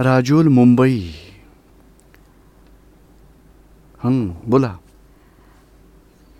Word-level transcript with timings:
राजूल 0.00 0.48
मुंबई. 0.48 1.10
हं 4.04 4.28
बोला. 4.44 4.76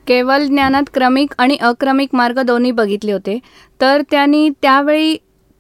केवळ 0.07 0.43
ज्ञानात 0.43 0.83
क्रमिक 0.95 1.35
आणि 1.39 1.57
अक्रमिक 1.57 2.09
मार्ग 2.13 2.43
दोन्ही 2.43 2.71
बघितले 2.71 3.13
होते. 3.13 3.39
तर 3.81 4.03
त्यांनी 4.11 4.51
त्यावेळी 4.63 5.17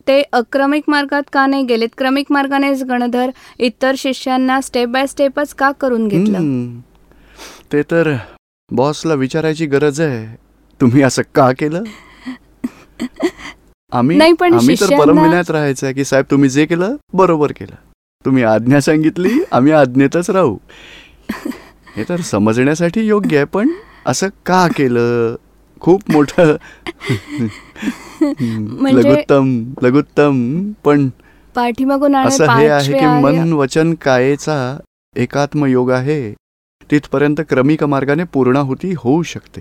ते 0.08 0.22
अक्रमिक 0.32 0.84
मार्गात 0.88 1.22
का 1.32 1.46
नाही 1.46 1.64
गेलेत? 1.64 1.88
क्रमिक 1.98 2.26
मार्गानेच 2.30 2.82
गणधर 2.82 3.30
इतर 3.58 3.94
शिष्यांना 3.98 4.60
स्टेप 4.60 4.88
बाय 4.88 5.06
स्टेपच 5.06 5.54
का 5.54 5.72
करून 5.72 6.08
घेतलं. 6.08 6.80
ते 7.72 7.82
तर 7.82 8.16
बॉसला 8.70 9.14
विचारायची 9.14 9.66
गरज 9.66 10.00
आहे. 10.00 10.36
तुम्ही 10.80 11.02
असं 11.02 11.22
का 11.34 11.52
केलं? 11.52 11.82
आम्ही 13.94 14.16
नाही, 14.16 14.32
पण 14.32 14.54
आम्ही 14.54 14.74
तर 14.80 14.96
परमविण्यात 14.98 15.50
राहायचं 15.50 15.92
की 15.92 16.04
साहेब 16.04 16.24
तुम्ही 16.30 16.48
जे 16.50 16.66
केलं 16.66 16.96
बरोबर 17.12 17.52
केलं. 17.52 17.74
तुम्ही 18.24 18.42
आज्ञा 18.42 18.80
सांगितली 18.80 19.30
आम्ही 19.52 19.72
आज्ञेतच 19.72 20.30
राहू. 20.30 20.56
हे 21.96 22.04
तर 22.08 22.20
समजण्यासाठी 22.20 23.06
योग्य 23.06 23.36
आहे 23.36 23.44
पण 23.44 23.68
असं 24.06 24.28
का 24.46 24.66
केलं? 24.68 25.34
खूप 25.80 26.10
मोठं 26.10 26.54
म्हणजे- 28.20 29.04
लघुत्तम 29.04 29.48
लघुत्तम 29.82 30.36
पण 30.84 31.08
पाठीमागून 31.54 32.16
असं 32.16 32.50
हे 32.50 32.66
आहे 32.68 32.92
की 32.92 33.06
मन 33.22 33.52
वचन 33.52 33.94
कायेचा 33.94 34.56
एकात्म 35.16 35.66
योग 35.66 35.90
आहे. 35.90 36.32
तिथपर्यंत 36.90 37.40
क्रमिक 37.48 37.84
मार्गाने 37.84 38.24
पूर्णाहुती 38.24 38.92
होऊ 38.98 39.22
शकते. 39.22 39.60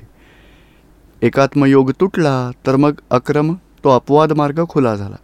एकात्म 1.22 1.66
योग 1.66 1.92
तुटला 1.92 2.36
तर 2.68 2.76
मग 2.76 3.00
अक्रम 3.10 3.54
तो 3.84 3.90
अपवाद 3.90 4.32
मार्ग 4.32 4.64
खुला 4.70 4.96
झाला. 4.96 5.16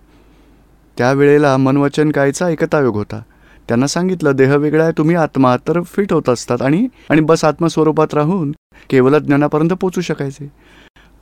त्यावेळेला 0.98 1.56
मनवचन 1.58 2.12
कायचा 2.12 2.50
एकता 2.50 2.80
योग 2.80 2.96
होता. 2.96 3.22
त्यांना 3.68 3.88
सांगितलं 3.88 4.36
देह 4.36 4.56
वेगळा 4.56 4.84
आहे 4.84 4.94
तुम्ही 4.98 5.16
आत्मा 5.16 5.56
तर 5.68 5.82
फिट 5.88 6.14
होत 6.14 6.30
असतात 6.30 6.62
आणि 6.62 6.88
आणि 7.10 7.22
बस 7.22 7.44
आत्मस्वरूपात 7.46 8.14
राहून 8.14 8.52
केवळ 8.90 9.18
ज्ञानापर्यंत 9.18 9.74
पोचू 9.82 10.02
शकायचे. 10.02 10.48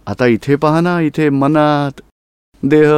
आता 0.08 0.26
इथे 0.26 0.56
पहा 0.56 0.82
ना 0.82 1.00
इथे 1.02 1.30
मनात 1.30 2.02
देह 2.64 2.92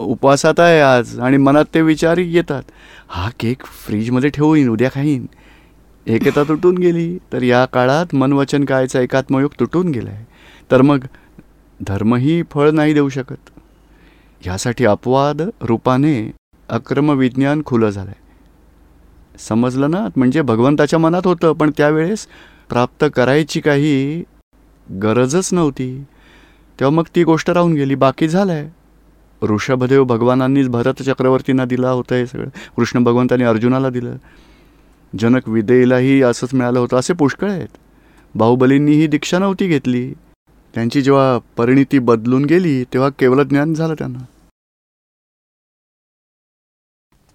उपवासात 0.00 0.60
आहे 0.60 0.80
आज 0.80 1.18
आणि 1.20 1.36
मनात 1.36 1.64
ते 1.74 1.80
विचार 1.82 2.18
येतात. 2.18 2.62
हा 3.08 3.28
केक 3.40 3.64
फ्रीजमध्ये 3.86 4.30
ठेवून 4.30 4.68
उद्या 4.68 4.88
खाईन. 4.94 5.26
एकता 6.06 6.42
तुटून 6.42 6.76
गेली 6.78 7.18
तर 7.32 7.42
या 7.42 7.64
काळात 7.64 8.14
मनवचन 8.14 8.64
कायचा 8.64 9.00
एकात्मयोग 9.00 9.50
तुटून 9.60 9.88
गेला 9.88 10.10
आहे 10.10 10.24
तर 10.70 10.82
मग 10.82 11.06
धर्मही 11.80 12.42
फळ 12.50 12.70
नाही 12.70 12.94
देऊ 12.94 13.08
शकत. 13.08 13.50
ह्यासाठी 14.40 14.84
अपवाद 14.84 15.42
रूपाने 15.62 16.32
अक्रम 16.68 17.10
विज्ञान 17.10 17.62
खुलं 17.66 17.90
आहे 17.96 18.14
समजलं 19.38 19.90
ना? 19.90 20.06
म्हणजे 20.16 20.42
भगवंताच्या 20.42 20.98
मनात 20.98 21.26
होतं 21.26 21.52
पण 21.52 21.70
त्यावेळेस 21.76 22.26
प्राप्त 22.68 23.04
करायची 23.16 23.60
काही 23.60 24.24
गरजच 25.02 25.54
नव्हती. 25.54 26.04
तेव्हा 26.80 26.96
मग 26.96 27.02
ती 27.16 27.24
गोष्ट 27.24 27.50
राहून 27.50 27.74
गेली 27.74 27.94
बाकी 27.94 28.28
झालं 28.28 28.52
आहे 28.52 28.68
ऋषभदेव 29.46 30.04
भगवानांनीच 30.04 30.68
भरत 30.68 31.02
चक्रवर्तींना 31.02 31.64
दिला 31.64 31.90
होतं 31.90 32.14
हे 32.14 32.26
सगळं. 32.26 32.48
कृष्ण 32.76 33.04
भगवंतांनी 33.04 33.44
अर्जुनाला 33.44 33.90
दिलं. 33.90 34.16
जनक 35.18 35.48
विदेलाही 35.48 36.22
असंच 36.22 36.54
मिळालं 36.54 36.78
होतं 36.78 36.96
असे 36.96 37.14
पुष्कळ 37.14 37.50
आहेत. 37.50 37.68
बाहुबलींनी 38.34 38.92
ही 38.92 39.06
दीक्षा 39.06 39.38
नव्हती 39.38 39.66
घेतली. 39.66 40.12
त्यांची 40.76 41.02
जेव्हा 41.02 41.38
परिणिती 41.56 41.98
बदलून 41.98 42.44
गेली 42.44 42.82
तेव्हा 42.92 43.08
केवळ 43.18 43.42
ज्ञान 43.42 43.74
झालं 43.74 43.94
त्यांना. 43.94 44.18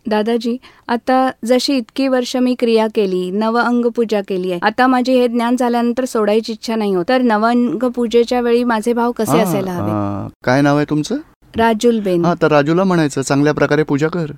दादाजी 0.05 0.55
आता 0.87 1.15
जशी 1.45 1.75
इतकी 1.77 2.07
वर्ष 2.07 2.35
मी 2.35 2.53
क्रिया 2.59 2.87
केली 2.95 3.29
नव 3.31 3.57
अंग 3.59 3.85
पूजा 3.95 4.21
केली 4.27 4.51
आहे 4.51 4.59
आता 4.65 4.87
माझी 4.87 5.17
हे 5.19 5.27
ज्ञान 5.27 5.55
झाल्यानंतर 5.55 6.05
सोडायची 6.05 6.51
इच्छा 6.51 6.75
नाही 6.75 6.93
होत. 6.95 7.05
तर 7.09 7.21
नवअंग 7.21 7.87
पूजेच्या 7.95 8.41
वेळी 8.41 8.63
माझे 8.63 8.93
भाव 8.93 9.11
कसे 9.11 9.39
असायला 9.39 9.71
हवे. 9.71 10.29
काय 10.45 10.61
नाव 10.61 10.77
आहे 10.77 10.85
तुमचं? 10.89 11.17
राजुल 11.53 11.99
बेन 11.99 12.25
हा 12.25 12.33
तर 12.41 12.51
राजूला 12.51 12.83
म्हणायचं 12.83 13.21
चांगल्या 13.21 13.53
प्रकारे 13.53 13.83
पूजा 13.83 14.07
कर. 14.07 14.31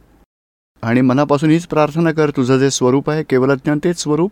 आणि 0.84 1.02
मनापासून 1.02 1.50
हीच 1.50 1.68
प्रार्थना 1.68 2.12
कर 2.12 2.30
तुझं 2.30 2.58
जे 2.58 2.70
स्वरूप 2.72 3.10
आहे 3.10 3.24
केवळ 3.24 3.54
ज्ञान 3.54 3.80
तेच 3.84 4.02
स्वरूप. 4.02 4.32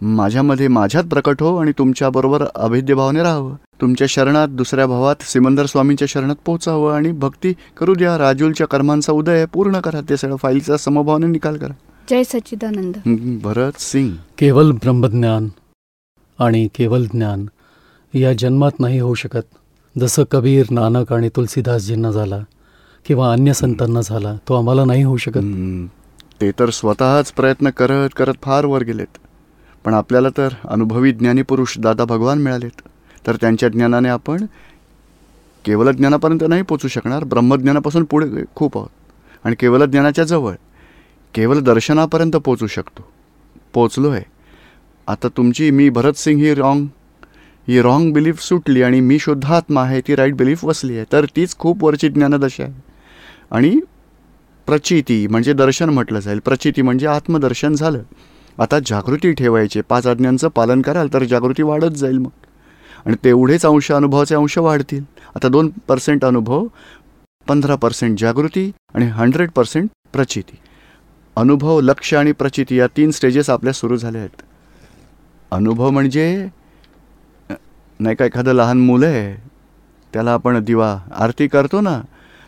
माझ्यामध्ये 0.00 0.68
माझ्यात 0.68 1.04
प्रकट 1.04 1.42
हो 1.42 1.56
आणि 1.56 1.72
तुमच्याबरोबर 1.78 2.44
अभेद्य 2.54 2.94
भावाने 2.94 3.22
राहावं. 3.22 3.54
तुमच्या 3.80 4.06
शरणात 4.06 4.48
दुसऱ्या 4.48 4.86
भावात 4.86 5.16
सिमंदर 5.20 5.66
स्वामींच्या 5.66 6.08
शरणात 6.08 6.36
पोचावं 6.44 6.94
आणि 6.94 7.12
भक्ती 7.12 7.54
करू 7.76 7.94
द्या. 7.94 8.18
राजूलच्या 8.18 8.66
कर्मांचा 8.66 9.12
उदय 9.12 9.44
पूर्ण 9.52 9.80
करा. 9.80 10.00
ते 10.00 10.16
सगळं 10.16 10.36
फाईलचा 10.36 10.76
समभावाने 10.76 11.26
निकाल 11.26 11.56
करा. 11.56 11.74
जय 12.10 12.22
सच्चिदानंद. 12.24 12.96
भरत 13.42 13.72
सिंग. 13.78 14.10
केवल 14.38 14.70
ब्रह्मज्ञान 14.70 15.48
आणि 16.38 16.68
केवल 16.74 17.04
ज्ञान 17.04 17.46
या 18.14 18.32
जन्मात 18.32 18.80
नाही 18.80 18.98
होऊ 18.98 19.14
शकत. 19.14 19.46
जसं 19.98 20.24
कबीर 20.30 20.66
नानक 20.70 21.12
आणि 21.12 21.28
तुलसीदासजींना 21.28 22.10
झाला 22.10 22.38
किंवा 23.06 23.32
अन्य 23.32 23.52
संतांना 23.52 24.00
झाला 24.00 24.36
तो 24.48 24.54
आम्हाला 24.54 24.84
नाही 24.84 25.02
होऊ 25.02 25.16
शकत. 25.16 25.40
ते 26.40 26.50
तर 26.50 26.70
स्वतःच 26.70 27.32
प्रयत्न 27.32 27.70
करत 27.70 28.08
करत 28.16 28.34
फार 28.42 28.64
वर 28.64 28.82
गेलेत. 28.82 29.18
पण 29.84 29.94
आपल्याला 29.94 30.28
तर 30.36 30.48
अनुभवी 30.64 31.12
ज्ञानी 31.12 31.42
पुरुष 31.42 31.78
दादा 31.78 32.04
भगवान 32.04 32.38
मिळालेत. 32.38 32.80
तर 33.26 33.36
त्यांच्या 33.36 33.68
ज्ञानाने 33.68 34.08
आपण 34.08 34.44
केवळ 35.64 35.90
ज्ञानापर्यंत 35.92 36.44
नाही 36.48 36.62
पोचू 36.62 36.88
शकणार 36.88 37.24
ब्रह्मज्ञानापासून 37.24 38.04
पुढे 38.04 38.42
खूप 38.54 38.76
आहोत. 38.78 38.88
आणि 39.44 39.54
केवळ 39.60 39.84
ज्ञानाच्या 39.84 40.24
जवळ 40.24 40.54
केवळ 41.34 41.58
दर्शनापर्यंत 41.58 42.32
पोचू 42.32 42.66
शकतो. 42.66 43.04
पोचलो 43.74 44.10
आहे 44.10 44.24
आता 45.06 45.28
तुमची 45.28 45.70
मी 45.70 45.88
भरत 45.90 46.12
सिंग 46.12 46.38
ही 46.38 46.54
रॉंग 46.54 46.86
ही 47.68 47.82
रॉंग 47.82 48.12
बिलीफ 48.12 48.40
सुटली 48.40 48.82
आणि 48.82 49.00
मी 49.00 49.18
शुद्धात्मा 49.18 49.82
आहे 49.82 50.00
ती 50.00 50.16
राईट 50.16 50.34
बिलीफ 50.34 50.64
वसली 50.64 50.96
आहे 50.96 51.04
तर 51.12 51.24
तीच 51.36 51.56
खूप 51.58 51.84
वरची 51.84 52.08
ज्ञानदशा 52.08 52.62
आहे. 52.62 52.72
आणि 53.50 53.80
प्रचिती 54.66 55.26
म्हणजे 55.26 55.52
दर्शन 55.52 55.90
म्हटलं 55.90 56.20
जाईल. 56.20 56.38
प्रचिती 56.38 56.82
म्हणजे 56.82 57.06
आत्मदर्शन 57.06 57.74
झालं. 57.74 58.02
आता 58.58 58.78
जागृती 58.86 59.32
ठेवायची. 59.32 59.80
पाच 59.80 60.06
आज्ञांचं 60.06 60.48
पालन 60.48 60.82
कराल 60.82 61.08
तर 61.12 61.24
जागृती 61.24 61.62
वाढत 61.62 61.94
जाईल 61.96 62.18
मग. 62.18 62.30
आणि 63.06 63.16
तेवढेच 63.24 63.64
अंश 63.66 63.90
अनुभवाचे 63.92 64.34
अंश 64.34 64.58
वाढतील. 64.58 65.02
आता 65.34 65.48
दोन 65.48 65.70
पर्सेंट 65.88 66.24
अनुभव 66.24 66.66
पंधरा 67.46 67.74
पर्सेंट 67.82 68.18
जागृती 68.20 68.70
आणि 68.94 69.06
हंड्रेड 69.14 69.50
पर्सेंट 69.56 69.88
प्रचिती. 70.12 70.58
अनुभव 71.36 71.80
लक्ष 71.80 72.12
आणि 72.14 72.32
प्रचिती 72.32 72.78
या 72.78 72.86
तीन 72.96 73.10
स्टेजेस 73.10 73.50
आपल्या 73.50 73.72
सुरू 73.72 73.96
झाल्या 73.96 74.20
आहेत. 74.20 74.42
अनुभव 75.52 75.90
म्हणजे 75.90 76.48
नाही 78.00 78.16
का 78.16 78.24
एखादं 78.24 78.52
लहान 78.54 78.78
मुलं 78.86 79.06
आहे 79.06 79.34
त्याला 80.12 80.32
आपण 80.34 80.58
दिवा 80.64 80.96
आरती 81.14 81.46
करतो 81.48 81.80
ना 81.80 82.00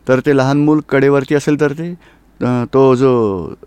तर 0.06 0.20
ते 0.26 0.36
लहान 0.36 0.64
मूल 0.64 0.80
कडेवरती 0.88 1.34
असेल 1.34 1.60
तर 1.60 1.72
ते 1.78 1.92
तो 2.72 2.94
जो 2.94 3.10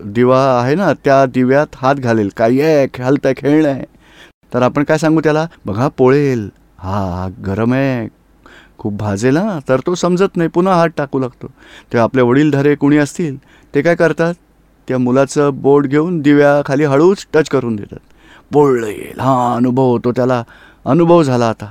दिवा 0.04 0.40
आहे 0.60 0.74
ना 0.74 0.92
त्या 1.04 1.24
दिव्यात 1.26 1.76
हात 1.76 1.94
घालेल. 1.94 2.28
काही 2.36 2.60
आहे? 2.60 2.86
हलतंय 3.02 3.34
खेळणं 3.36 3.68
आहे. 3.68 3.84
तर 4.54 4.62
आपण 4.62 4.84
काय 4.84 4.98
सांगू 4.98 5.20
त्याला? 5.20 5.46
बघा 5.66 5.88
पोळेल. 5.88 6.48
हा 6.82 7.28
गरम 7.46 7.72
आहे. 7.72 8.08
खूप 8.78 8.92
भाजेल 8.92 9.34
ना? 9.36 9.58
तर 9.68 9.80
तो 9.86 9.94
समजत 9.94 10.36
नाही. 10.36 10.48
पुन्हा 10.48 10.74
हात 10.74 10.88
टाकू 10.96 11.18
लागतो. 11.18 11.46
तेव्हा 11.92 12.02
आपले 12.02 12.22
वडीलधारे 12.22 12.74
कुणी 12.74 12.96
असतील 12.96 13.36
ते 13.74 13.82
काय 13.82 13.94
करतात? 13.94 14.34
त्या 14.88 14.98
मुलाचं 14.98 15.50
बोट 15.54 15.86
घेऊन 15.86 16.20
दिव्याखाली 16.20 16.84
हळूच 16.84 17.26
टच 17.34 17.48
करून 17.48 17.76
देतात. 17.76 17.98
पोळलं 18.52 18.86
येईल 18.86 19.20
हा 19.20 19.54
अनुभव 19.56 19.90
होतो 19.90 20.12
त्याला. 20.12 20.44
अनुभव 20.84 21.22
झाला 21.22 21.48
आता. 21.48 21.70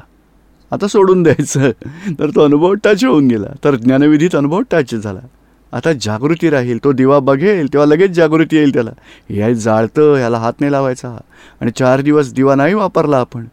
आता 0.71 0.87
सोडून 0.87 1.23
द्यायचं. 1.23 1.71
तर 2.19 2.29
तो 2.29 2.41
अनुभव 2.41 2.73
टच 2.73 3.05
होऊन 3.05 3.27
गेला. 3.27 3.47
तर 3.63 3.75
ज्ञानविधीत 3.75 4.35
अनुभव 4.35 4.61
टच 4.71 4.95
झाला. 4.95 5.19
आता 5.71 5.89
जागृती 6.01 6.49
राहील. 6.49 6.83
तो 6.83 6.91
दिवा 6.91 7.19
बघेल 7.19 7.73
तेव्हा 7.73 7.85
लगेच 7.85 8.11
जागृती 8.11 8.55
येईल 8.55 8.73
त्याला. 8.73 8.91
हे 9.29 9.55
जाळतं 9.55 10.15
ह्याला 10.15 10.37
हात 10.37 10.53
नाही 10.59 10.71
लावायचा. 10.71 11.17
आणि 11.61 11.71
चार 11.71 12.01
दिवस 12.01 12.33
दिवा 12.33 12.55
नाही 12.55 12.73
वापरला 12.73 13.17
आपण. 13.17 13.45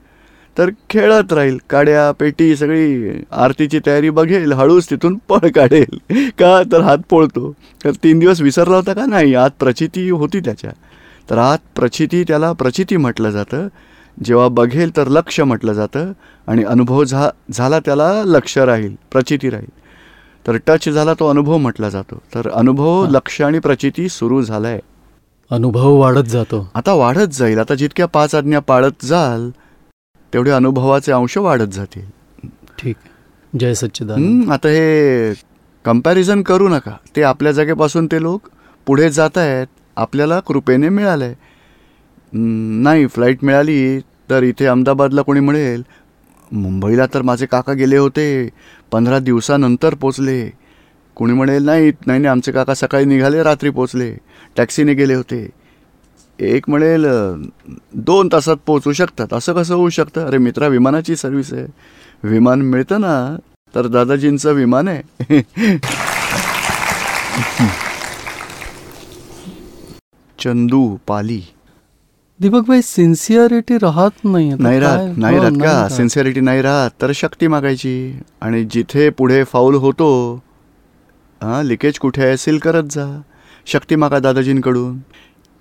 तर 0.58 0.70
खेळत 0.90 1.32
राहील. 1.32 1.58
काड्या 1.70 2.12
पेटी 2.12 2.56
सगळी 2.56 3.10
आरतीची 3.32 3.80
तयारी 3.86 4.10
बघेल 4.10 4.52
हळूच 4.52 4.90
तिथून 4.90 5.18
पळ 5.28 5.48
काढेल. 5.48 5.98
का 6.38 6.62
तर 6.72 6.80
हात 6.80 6.98
पोळतो. 7.10 7.52
तर 7.84 7.90
तीन 7.90 8.18
दिवस 8.18 8.40
विसरला 8.40 8.76
होता 8.76 8.92
का? 8.92 9.06
नाही 9.06 9.34
आत 9.34 9.50
प्रचिती 9.60 10.10
होती 10.10 10.40
त्याच्या. 10.40 10.70
तर 11.30 11.38
आत 11.38 11.58
प्रचिती 11.76 12.22
त्याला 12.22 12.52
प्रचिती 12.52 12.96
म्हटलं 12.96 13.30
जातं. 13.30 13.68
जेव्हा 14.24 14.48
बघेल 14.48 14.96
तर 14.96 15.08
लक्ष 15.08 15.40
म्हटलं 15.40 15.72
जातं 15.72 16.12
आणि 16.46 16.62
अनुभव 16.64 17.04
झा 17.04 17.30
झाला 17.50 17.78
त्याला 17.78 18.22
लक्ष 18.24 18.58
राहील 18.58 18.94
प्रचिती 19.12 19.50
राहील. 19.50 19.70
तर 20.46 20.56
टच 20.66 20.88
झाला 20.88 21.14
तो 21.14 21.30
अनुभव 21.30 21.56
म्हटला 21.56 21.88
जातो. 21.88 22.22
तर 22.34 22.50
अनुभव. 22.50 23.06
लक्ष 23.10 23.42
आणि 23.42 23.58
प्रचिती 23.58 24.08
सुरू 24.08 24.42
झालाय. 24.42 24.80
अनुभव 25.50 25.94
वाढत 25.94 26.24
जातो. 26.24 26.70
आता 26.74 26.92
वाढत 26.92 27.32
जाईल. 27.32 27.58
आता 27.58 27.74
जितक्या 27.74 28.06
पाच 28.06 28.34
आज्ञा 28.34 28.58
पाळत 28.58 29.04
जाल 29.04 29.50
तेवढे 30.32 30.50
अनुभवाचे 30.50 31.12
अंश 31.12 31.36
वाढत 31.38 31.72
जातील. 31.72 32.04
ठीक. 32.78 32.96
जय 33.52 33.74
सच्चिदानंद. 33.74 34.50
आता 34.52 34.68
हे 34.68 35.32
कंपॅरिझन 35.84 36.42
करू 36.42 36.68
नका. 36.68 36.96
ते 37.16 37.22
आपल्या 37.22 37.52
जागेपासून 37.52 38.06
ते 38.06 38.22
लोक 38.22 38.48
पुढे 38.86 39.10
जात 39.10 39.38
आहेत 39.38 39.66
आपल्याला 39.96 40.38
कृपेने 40.40 40.88
मिळालं 40.88 41.24
आहे 41.24 41.34
नाही 42.82 43.06
फ्लाईट 43.06 43.44
मिळाली 43.44 43.98
तर 44.30 44.42
इथे 44.42 44.66
अहमदाबादला 44.66 45.22
कोणी 45.22 45.40
म्हणेल 45.40 45.82
मुंबईला 46.50 47.06
तर 47.14 47.22
माझे 47.22 47.46
काका 47.46 47.72
गेले 47.72 47.96
होते 47.96 48.48
पंधरा 48.92 49.18
दिवसानंतर 49.18 49.94
पोचले. 49.94 50.50
कोणी 51.16 51.32
म्हणेल 51.32 51.64
नाही 51.64 51.90
नाही 52.06 52.20
नाही 52.20 52.30
आमचे 52.30 52.52
काका 52.52 52.74
सकाळी 52.74 53.04
निघाले 53.04 53.42
रात्री 53.42 53.70
पोचले. 53.70 54.10
टॅक्सीने 54.56 54.94
गेले 54.94 55.14
होते. 55.14 55.46
एक 56.38 56.68
म्हणेल 56.70 57.04
"अं, 57.06 57.42
दोन 57.94 58.28
तासात 58.32 58.56
पोचू 58.66 58.92
शकतात. 58.92 59.32
असं 59.32 59.52
कसं 59.52 59.74
होऊ 59.74 59.88
शकतं? 59.88 60.26
अरे 60.26 60.38
मित्रा 60.38 60.66
विमानाची 60.66 61.16
सर्व्हिस 61.16 61.52
आहे. 61.52 61.66
विमान 62.22 62.62
मिळतं 62.62 63.00
ना 63.00 63.36
तर 63.74 63.86
दादाजींचं 63.86 64.52
विमान 64.52 64.88
आहे. 64.88 65.02
चंदू 70.38 70.98
पाली. 71.06 71.40
दीपकभाई 72.40 72.82
सिन्सिअरिटी 72.82 73.76
राहत 73.76 74.24
नाही 74.24 74.50
आता 74.52 74.62
नाही? 74.62 74.80
राहत 74.80 75.18
नाही 75.18 75.36
हो, 75.36 75.42
राहत 75.42 75.52
का. 75.62 75.88
सिन्सिअरिटी 75.88 76.40
नाही 76.40 76.62
राहत 76.62 76.90
तर 77.02 77.12
शक्ती 77.14 77.46
मागायची. 77.46 77.94
आणि 78.40 78.64
जिथे 78.64 79.08
पुढे 79.10 79.42
फाऊल 79.44 79.74
होतो 79.74 80.10
हां 81.40 81.64
लिकेज 81.64 81.98
कुठे 81.98 82.22
आहे 82.26 82.36
सील 82.36 82.58
करत 82.58 82.84
जा. 82.90 83.06
शक्ती 83.66 83.96
मागा 83.96 84.18
दादाजींकडून. 84.18 84.98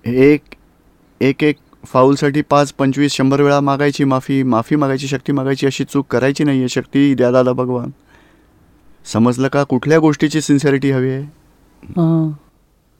एक 0.06 0.41
एक 1.21 1.43
एक 1.43 1.57
फाऊलसाठी 1.85 2.41
पाच 2.41 2.71
पंचवीस 2.71 3.11
शंभर 3.11 3.41
वेळा 3.41 3.59
मागायची 3.59 4.03
माफी 4.03 4.41
माफी 4.43 4.75
मागायची 4.75 5.07
शक्ती 5.07 5.31
मागायची 5.31 5.65
अशी 5.65 5.83
चूक 5.83 6.05
करायची 6.11 6.43
नाही 6.43 6.59
आहे. 6.59 6.67
शक्ती 6.69 7.13
द्या 7.15 7.31
दादा 7.31 7.51
भगवान. 7.51 7.89
समजलं 9.13 9.47
का? 9.47 9.63
कुठल्या 9.63 9.99
गोष्टीची 9.99 10.41
सिन्सिअरिटी 10.41 10.91
हवी 10.91 11.09
आहे? 11.09 11.23
हां. 11.97 12.29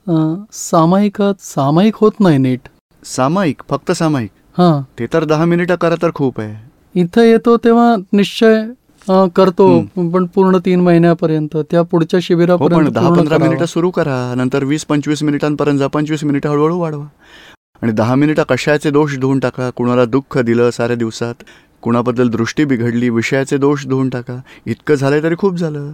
हां, 0.06 0.44
सामायिकात 0.52 1.40
सामायिक 1.40 1.96
होत 1.96 2.20
नाही 2.20 2.38
नीट. 2.38 2.68
सामायिक? 3.02 3.62
फक्त 3.70 3.92
सामायिक? 3.92 4.30
हां. 4.58 4.82
ते 4.98 5.06
तर 5.12 5.24
दहा 5.24 5.44
मिनिटं 5.44 5.76
करा 5.76 5.96
तर 6.02 6.10
खूप 6.14 6.40
आहे. 6.40 6.56
इथं 6.94 7.22
येतो 7.22 7.56
तेव्हा 7.64 7.94
निश्चय 8.12 8.62
करतो 9.36 9.68
पण 9.96 10.24
पूर्ण 10.34 10.58
तीन 10.64 10.80
महिन्यापर्यंत. 10.80 11.56
त्या 11.70 11.82
पुढच्या 11.82 12.18
हो 12.18 12.20
शिबिरापर्यंत 12.20 12.86
पण 12.86 12.92
दहा 12.92 13.14
पंधरा. 13.14 13.38
मिनिटं 13.38 13.66
सुरू 13.66 13.90
करा. 13.90 14.18
नंतर 14.36 14.64
वीस 14.64 14.84
पंचवीस 14.84 15.22
मिनिटांपर्यंत 15.22 15.78
जा. 15.78 15.86
पंचवीस 15.86 16.24
मिनिटं 16.24 16.48
हळूहळू 16.48 16.78
वाढवा. 16.78 17.06
आणि 17.82 17.92
दहा 17.92 18.14
मिनिटं 18.14 18.42
कशाचे 18.48 18.90
दोष 18.90 19.18
धुवून 19.18 19.38
टाका? 19.38 19.70
कुणाला 19.70 20.04
दुःख 20.04 20.38
दिलं 20.38 20.70
साऱ्या 20.70 20.96
दिवसात? 20.96 21.34
कुणाबद्दल 21.82 22.28
दृष्टी 22.28 22.64
बिघडली 22.64 23.10
विषयाचे 23.10 23.56
दोष 23.56 23.86
धुवून 23.86 24.08
टाका. 24.08 24.40
इतकं 24.66 24.94
झालंय 24.94 25.22
तरी 25.22 25.34
खूप 25.38 25.56
झालं. 25.56 25.92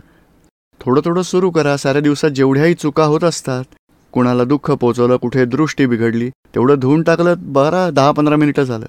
थोडं 0.81 1.01
थोडं 1.05 1.23
सुरू 1.23 1.51
करा. 1.51 1.77
साऱ्या 1.77 2.03
दिवसात 2.03 2.31
जेवढ्याही 2.31 2.75
चुका 2.75 3.05
होत 3.05 3.25
असतात 3.25 3.65
कुणाला 4.13 4.45
दुःख 4.45 4.71
पोचवलं 4.71 5.17
कुठे 5.17 5.45
दृष्टी 5.45 5.87
बिघडली 5.87 6.31
तेवढं 6.31 6.79
धुवून 6.79 7.03
टाकलं 7.03 7.35
बरा 7.39 7.91
दहा 7.91 8.11
पंधरा 8.13 8.37
मिनिटं 8.37 8.63
झालं. 8.63 8.87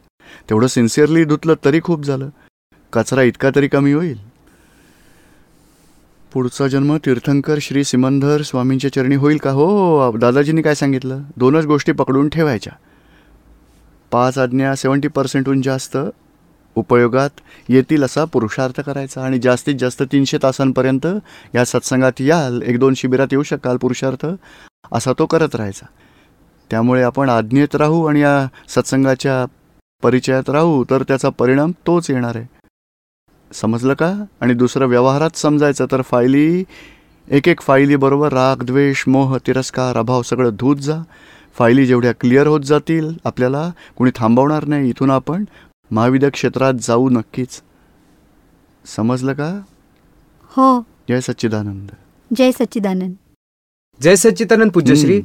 तेवढं 0.49 0.67
सिन्सिअरली 0.67 1.23
धुतलं 1.25 1.53
तरी 1.65 1.79
खूप 1.83 2.03
झालं. 2.03 2.29
कचरा 2.93 3.21
इतका 3.21 3.49
तरी 3.55 3.67
कमी 3.67 3.93
होईल. 3.93 4.17
पुढचा 6.35 6.67
जन्म 6.67 6.97
तीर्थंकर 6.97 7.57
श्री 7.61 7.83
सिमंधर 7.83 8.41
स्वामींच्या 8.41 8.93
चरणी 8.93 9.15
होईल 9.15 9.37
का? 9.37 9.51
हो 9.51 9.65
हो 9.65 10.17
दादाजींनी 10.17 10.61
काय 10.61 10.75
सांगितलं? 10.75 11.21
दोनच 11.37 11.65
गोष्टी 11.65 11.91
पकडून 11.91 12.29
ठेवायच्या. 12.29 12.73
पाच 14.11 14.37
आज्ञा 14.37 14.75
सेवन्टी 14.75 15.07
पर्सेंटहून 15.07 15.61
जास्त 15.61 15.97
उपयोगात 16.75 17.29
येतील 17.69 18.03
असा 18.03 18.25
पुरुषार्थ 18.25 18.81
करायचा 18.81 19.21
आणि 19.21 19.39
जास्तीत 19.39 19.75
जास्त 19.75 20.03
तीनशे 20.11 20.37
तासांपर्यंत 20.43 21.07
या 21.55 21.65
सत्संगात 21.65 22.21
याल. 22.21 22.61
एक 22.61 22.79
दोन 22.79 22.93
शिबिरात 22.93 23.27
येऊ 23.31 23.43
शकाल 23.43 23.77
पुरुषार्थ. 23.77 24.25
असा 24.91 25.13
तो 25.19 25.25
करत 25.25 25.55
राहायचा. 25.55 25.85
त्यामुळे 26.71 27.03
आपण 27.03 27.29
आज्ञेत 27.29 27.75
राहू 27.75 28.05
आणि 28.05 28.21
या 28.21 28.47
सत्संगाच्या 28.69 29.45
परिचयात 30.03 30.49
राहू 30.49 30.83
तर 30.89 31.03
त्याचा 31.03 31.29
परिणाम 31.29 31.71
तोच 31.87 32.11
येणार 32.11 32.35
आहे. 32.35 32.54
समजलं 33.53 33.93
का? 33.93 34.25
आणि 34.41 34.53
दुसरं 34.53 34.85
व्यवहारात 34.85 35.37
समजायचं 35.37 35.85
तर 35.91 36.01
फायली 36.01 36.63
एक 37.29 37.47
एक 37.47 37.61
फायली 37.61 37.95
बरोबर 37.95 38.33
राग 38.33 38.63
द्वेष 38.63 39.03
मोह 39.07 39.37
तिरस्कार 39.37 39.97
अभाव 39.97 40.21
सगळं 40.21 40.49
धूत 40.49 40.75
जा. 40.75 41.01
फायली 41.57 41.85
जेवढ्या 41.85 42.11
क्लिअर 42.11 42.47
होत 42.47 42.61
जातील 42.61 43.09
आपल्याला 43.25 43.71
कुणी 43.95 44.11
थांबवणार 44.15 44.65
नाही. 44.65 44.89
इथून 44.89 45.11
आपण 45.11 45.45
महाविद्या 45.91 46.29
क्षेत्रात 46.29 46.73
जाऊ 46.73 47.09
नक्कीच. 47.09 47.61
समजलं 48.85 49.33
का? 49.33 49.61
हो. 50.43 50.85
जय 51.09 51.21
सच्चिदानंद. 51.21 51.89
जय 52.35 52.51
सच्चिदानंद. 52.51 53.13
जय 54.01 54.15
सच्चिदानंद 54.15 54.71
पूज्यश्री. 54.71 55.21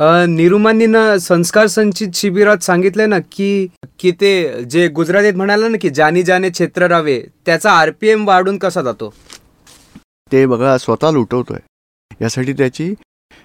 निरुमानीनं 0.00 1.18
संस्कार 1.18 1.66
संचित 1.66 2.08
शिबिरात 2.14 2.62
सांगितलंय 2.62 3.06
ना 3.06 3.18
की 3.18 3.68
की 4.00 4.10
ते 4.12 4.64
जे 4.64 4.88
गुजरातीत 4.88 5.34
म्हणाला 5.34 5.68
ना 5.68 5.76
की 5.82 5.90
जानी 5.90 6.22
जाने 6.22 6.50
क्षेत्र 6.50 6.86
रावे 6.86 7.20
त्याचा 7.46 7.70
आरपीएम 7.70 8.26
वाढून 8.26 8.58
कसा 8.58 8.82
जातो? 8.82 9.12
ते 10.32 10.46
बघा 10.46 10.76
स्वतः 10.78 11.10
लुटवतोय. 11.10 11.58
यासाठी 12.22 12.52
त्याची 12.52 12.94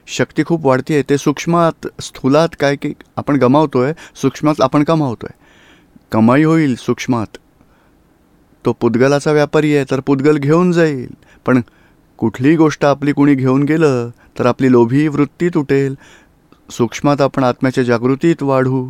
शक्ती 0.07 0.44
खूप 0.44 0.65
वाढतीये. 0.65 1.03
ते 1.09 1.17
सूक्ष्मात 1.17 1.88
स्थूलात 2.01 2.50
काय 2.59 2.75
की 2.75 2.94
आपण 3.17 3.35
गमावतोय 3.35 3.94
सूक्ष्मात 4.15 4.61
आपण 4.61 4.83
कमावतोय. 4.83 5.33
कमाई 6.11 6.44
होईल 6.44 6.75
सूक्ष्मात. 6.75 7.38
तो 8.65 8.73
पुद्गलाचा 8.73 9.31
व्यापारी 9.31 9.75
आहे 9.75 9.85
तर 9.91 10.00
पुद्गल 10.00 10.38
घेऊन 10.38 10.71
जाईल. 10.71 11.13
पण 11.45 11.61
कुठलीही 12.17 12.55
गोष्ट 12.55 12.85
आपली 12.85 13.11
कुणी 13.11 13.35
घेऊन 13.35 13.63
गेलं 13.63 14.09
तर 14.39 14.45
आपली 14.45 14.71
लोभी 14.71 15.07
वृत्ती 15.07 15.50
तुटेल. 15.50 15.95
सूक्ष्मात 16.69 17.21
आपण 17.21 17.44
आत्म्याच्या 17.44 17.83
जागृतीत 17.83 18.44
वाढू 18.44 18.86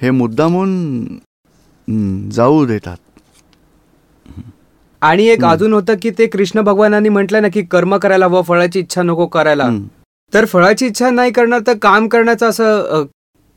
हे 0.00 0.10
मुद्दामून 0.10 0.70
हं, 1.88 2.30
जाऊ 2.30 2.64
देतात 2.66 2.96
आणि 5.02 5.26
एक. 5.26 5.44
अजून 5.44 5.72
होतं 5.72 5.94
की 6.02 6.10
ते 6.10 6.26
कृष्ण 6.26 6.60
भगवानांनी 6.60 7.08
म्हटलं 7.08 7.42
ना 7.42 7.48
की 7.48 7.62
कर्म 7.62 7.96
करायला 7.96 8.26
व 8.26 8.42
फळाची 8.42 8.78
इच्छा 8.80 9.02
नको 9.02 9.26
करायला 9.26 9.64
हं. 9.64 9.82
तर 10.32 10.44
फळाची 10.44 10.86
इच्छा 10.86 11.10
नाही 11.10 11.30
करणार 11.32 11.60
तर 11.66 11.76
काम 11.82 12.08
करण्याचं 12.08 12.48
असं 12.48 13.04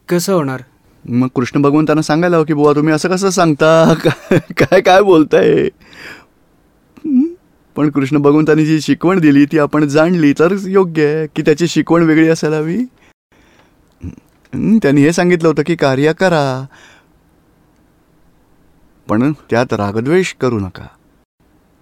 कसं 0.09 0.33
होणार 0.33 0.62
मग 1.06 1.27
कृष्ण 1.36 1.62
भगवान 1.62 1.86
त्यांना 1.86 2.01
सांगायला 2.01 2.36
हवं 2.36 2.45
की 2.45 2.54
बुवा 2.54 2.74
तुम्ही 2.74 2.94
असं 2.94 3.09
कसं 3.09 3.30
सांगता 3.30 3.94
काय 4.33 4.81
काय 4.81 5.01
बोलताय 5.01 5.51
हं? 7.06 7.24
पण 7.75 7.89
कृष्ण 7.89 8.18
भगवंतांनी 8.18 8.66
जी 8.66 8.80
शिकवण 8.81 9.19
दिली 9.19 9.45
ती 9.45 9.59
आपण 9.59 9.87
जाणली 9.87 10.33
तर 10.40 10.56
योग्य 10.68 11.06
आहे 11.07 11.28
की 11.35 11.42
त्याची 11.42 11.68
शिकवण 11.68 12.04
वेगळी 12.04 12.28
असायला 12.28 12.57
हवी 12.57 12.76
हं, 12.76 12.85
त्यांनी 14.57 15.02
हे 15.02 15.14
सांगितलं 15.14 15.47
होतं 15.47 15.64
की 15.66 15.76
कार्य 15.76 16.14
करा. 16.14 16.66
पण 19.07 19.33
त्यात 19.49 19.73
रागद्वेष 19.73 20.33
करू 20.33 20.59
नका. 20.59 20.87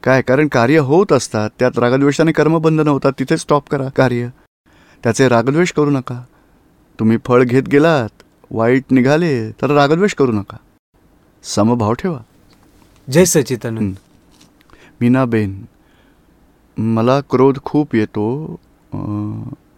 काय? 0.04 0.22
कारण 0.22 0.48
कार्य 0.48 0.78
होत 0.78 1.12
असतात. 1.12 1.50
त्यात 1.60 1.80
रागद्वेषाने 1.80 2.32
कर्मबंधन 2.32 2.88
होतात 2.88 3.14
तिथे 3.20 3.38
स्टॉप 3.38 3.70
करा 3.70 3.90
कार्य. 3.90 4.28
त्याचे 5.04 5.28
रागद्वेष 5.28 5.72
करू 5.72 5.90
नका. 5.90 6.24
तुम्ही 7.00 7.18
फळ 7.26 7.44
घेत 7.44 7.64
गेलात 7.64 8.10
वाईट 8.52 8.84
निघाले 8.92 9.52
तर 9.52 9.70
रागद्वेष 9.70 10.14
करू 10.14 10.32
नका. 10.32 10.58
समभाव 11.44 11.94
ठेवा. 11.94 12.20
जय 13.12 13.26
सच्चिदानंद 13.26 13.94
मीनाबेन 15.02 15.66
मला 16.78 17.22
क्रोध 17.22 17.58
खूप 17.64 17.96
येतो. 17.96 18.56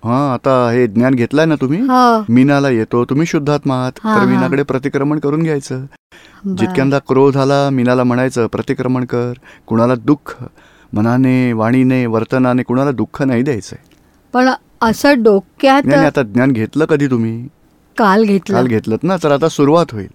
हां 0.08 0.34
आता 0.34 0.70
हे 0.72 0.88
ज्ञान 0.88 1.14
घेतलंय 1.14 1.46
ना 1.46 1.56
तुम्ही? 1.56 1.80
हो. 1.80 2.26
मीनाला 2.30 2.70
येतो. 2.70 3.06
तुम्ही 3.06 3.26
शुद्धात्मा 3.26 3.76
आहात. 3.76 3.92
तर. 3.92 4.26
मीनाकडे 4.26 4.64
प्रतिक्रमण 4.64 5.20
करून 5.20 5.44
घ्यायचं. 5.44 5.86
जितक्यांदा 6.58 7.00
क्रोध 7.00 7.38
आला 7.38 7.70
मीनाला 7.70 8.04
म्हणायचं 8.04 8.48
प्रतिक्रमण 8.48 9.06
कर. 9.06 9.34
कुणाला 9.68 9.96
दुःख 9.96 10.44
मनाने 10.94 11.54
वाणीने 11.54 12.06
वर्तनाने 12.06 12.64
कुणाला 12.64 12.92
दुःख 12.92 13.22
नाही 13.22 13.44
द्यायचंय. 13.44 13.80
पण 14.34 14.50
असं 14.82 15.24
डोक्यात 15.24 15.94
आता 15.94 16.24
ज्ञान 16.24 16.52
घेतलं 16.52 16.86
कधी 16.86 17.08
तुम्ही? 17.08 17.48
काल 17.98 18.24
घेतलं. 18.24 18.56
काल 18.56 18.68
घेतलं 18.68 18.96
ना 19.04 19.16
तर 19.24 19.32
आता 19.32 19.50
सुरुवात 19.50 19.86
होईल. 19.92 20.08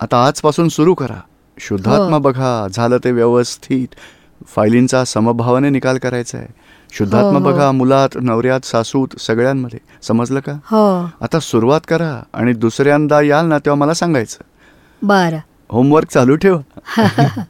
आता 0.00 0.26
आजपासून 0.26 0.68
सुरू 0.68 0.94
करा. 0.94 1.20
शुद्धात्मा 1.58 2.16
हो. 2.16 2.22
बघा 2.22 2.66
झालं 2.72 2.98
ते 3.04 3.12
व्यवस्थित. 3.12 3.88
फायलींचा 4.46 5.04
समभावाने 5.04 5.70
निकाल 5.70 5.98
करायचा 5.98 6.38
आहे 6.38 6.46
शुद्धात्मा 6.98 7.38
हो, 7.38 7.38
हो. 7.38 7.52
बघा 7.52 7.72
मुलात 7.72 8.08
नवऱ्यात 8.22 8.60
सासूत 8.64 9.20
सगळ्यांमध्ये. 9.20 9.78
समजलं 10.02 10.40
का? 10.40 10.52
हो. 10.52 11.04
आता 11.20 11.40
सुरुवात 11.40 11.80
करा 11.88 12.22
आणि 12.34 12.52
दुसऱ्यांदा 12.52 13.20
याल 13.22 13.46
ना 13.46 13.58
तेव्हा 13.58 13.80
मला 13.80 13.94
सांगायचं. 13.94 14.44
बर. 15.02 15.34
होमवर्क 15.70 16.08
चालू 16.08 16.36
ठेवा. 16.36 16.80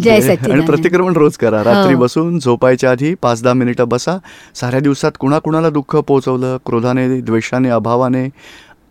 जय 0.00 0.36
आणि 0.52 0.60
प्रतिक्रमण 0.60 1.12
रोज 1.12 1.36
करा. 1.36 1.64
रात्री 1.64 1.94
हो. 1.94 2.00
बसून 2.00 2.38
झोपायच्या 2.38 2.90
आधी 2.90 3.14
पाच 3.14 3.42
दहा 3.42 3.52
मिनिटं 3.52 3.88
बसा. 3.88 4.18
साऱ्या 4.54 4.80
दिवसात 4.80 5.12
कुणाकुणाला 5.18 5.70
दुःख 5.70 5.96
पोचवलं 5.96 6.56
क्रोधाने 6.66 7.20
द्वेषाने 7.20 7.68
अभावाने 7.68 8.28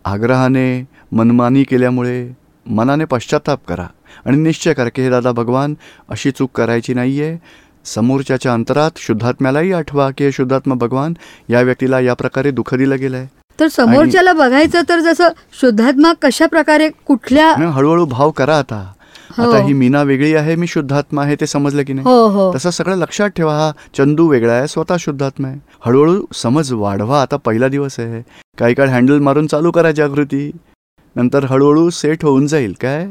आग्रहाने 0.05 0.87
मनमानी 1.11 1.63
केल्यामुळे 1.63 2.37
मनाने 2.65 3.05
पश्चाताप 3.05 3.59
करा. 3.67 3.87
आणि 4.25 4.37
निश्चय 4.37 4.73
करा 4.73 4.89
की 4.89 5.01
हे 5.01 5.09
दादा 5.09 5.31
भगवान 5.31 5.73
अशी 6.09 6.31
चूक 6.31 6.51
करायची 6.55 6.93
नाही 6.93 7.21
आहे 7.21 7.37
समोरच्याच्या 7.86 8.54
अंतरात 8.54 8.92
शुद्धात्म्यालाही 8.98 9.72
आठवा 9.74 10.10
की 10.10 10.32
शुद्धात्मा 10.32 10.75
भगवान 10.75 11.13
या 11.50 11.62
व्यक्तीला 11.62 12.00
या 12.00 12.13
प्रकारे 12.13 12.51
दुःख 12.51 12.75
दिलं 12.75 13.00
गेलं 13.00 13.18
आहे 13.18 13.27
तर 13.60 13.68
समोरच्याला 13.68 14.34
बघायचं 14.34 14.82
तर 14.89 15.00
जसं 15.00 15.30
शुद्धात्मा 15.62 16.13
कशा 16.22 16.46
प्रकारे 16.46 16.89
कुठल्या 17.06 17.54
हळूहळू 17.56 18.06
भाव 18.06 18.32
करा 18.32 18.58
आता. 18.58 18.92
हो. 19.38 19.44
आता 19.44 19.65
ही 19.65 19.74
मीना 19.74 20.01
वेगळी 20.04 20.34
आहे 20.36 20.56
मी 20.56 20.68
शुद्धात्मा 20.68 21.24
आहे 21.24 21.36
ते 21.36 21.48
समजलं 21.48 21.84
की 21.84 21.94
नाही? 21.94 22.08
हो 22.08 22.27
हो. 22.27 22.54
तसं 22.56 22.70
सगळं 22.70 22.96
लक्षात 22.96 23.30
ठेवा 23.30 23.54
हा 23.56 23.72
चंदू 23.98 24.27
वेगळा 24.27 24.54
आहे 24.54 24.68
स्वतः 24.68 24.96
शुद्धात्मा 25.00 25.48
आहे. 25.48 25.60
हळूहळू 25.86 26.25
समज 26.34 26.74
वाढवा 26.74 27.22
आता 27.22 27.38
पहिला 27.38 27.68
दिवस 27.68 28.00
आहे. 28.00 28.22
काही 28.58 28.74
काळ 28.74 28.89
हँडल 28.89 29.20
मारून 29.20 29.48
चालू 29.48 29.72
करा 29.72 29.92
जागृती. 29.92 30.51
नंतर 31.15 31.44
हळूहळू 31.44 31.89
सेट 31.89 32.25
होऊन 32.25 32.48
जाईल 32.48 32.74
काय? 32.82 33.08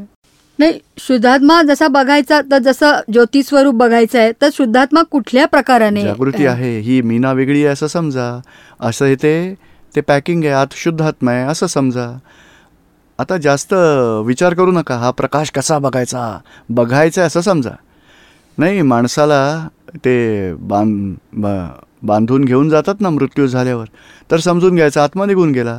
नाही 0.59 0.79
शुद्धात्मा 0.99 1.63
जसा 1.63 1.87
बघायचा 1.89 2.41
तर 2.51 2.59
जसं 2.59 3.01
ज्योती 3.13 3.43
स्वरूप 3.43 3.75
बघायचं 3.75 4.19
आहे 4.19 4.33
तर 4.43 4.49
शुद्धात्मा 4.53 5.03
कुठल्या 5.11 5.47
प्रकाराने? 5.47 6.03
जागृती 6.03 6.47
आहे 6.47 6.79
ही 6.81 7.01
मीना 7.03 7.33
वेगळी 7.33 7.65
आहे 7.65 7.73
असं 7.73 7.87
समजा. 7.87 8.29
असं 8.81 9.07
हे 9.07 9.15
ते 9.95 10.01
पॅकिंग 10.01 10.45
आहे 10.45 10.53
आत 10.53 10.75
शुद्धात्मा 10.77 11.33
आहे 11.33 11.47
असं 11.47 11.67
समजा. 11.67 12.07
आता 13.19 13.37
जास्त 13.37 13.75
विचार 14.27 14.55
करू 14.55 14.73
नका 14.73 14.97
हा 14.99 15.11
प्रकाश 15.11 15.51
कसा 15.55 15.79
बघायचा? 15.79 16.39
बघायचा 16.69 17.21
आहे 17.21 17.27
असं 17.27 17.41
समजा. 17.41 17.71
नाही 18.59 18.83
माणसाला 18.83 19.69
ते 20.05 20.53
बांध 20.55 21.45
बांधून 22.07 22.45
घेऊन 22.45 22.69
जातात 22.69 23.01
ना 23.01 23.11
मृत्यू 23.11 23.47
झाल्यावर. 23.47 23.85
तर 24.31 24.37
समजून 24.37 24.75
घ्यायचा 24.75 25.03
आत्मा 25.05 25.27
निघून 25.27 25.53
गेला. 25.53 25.79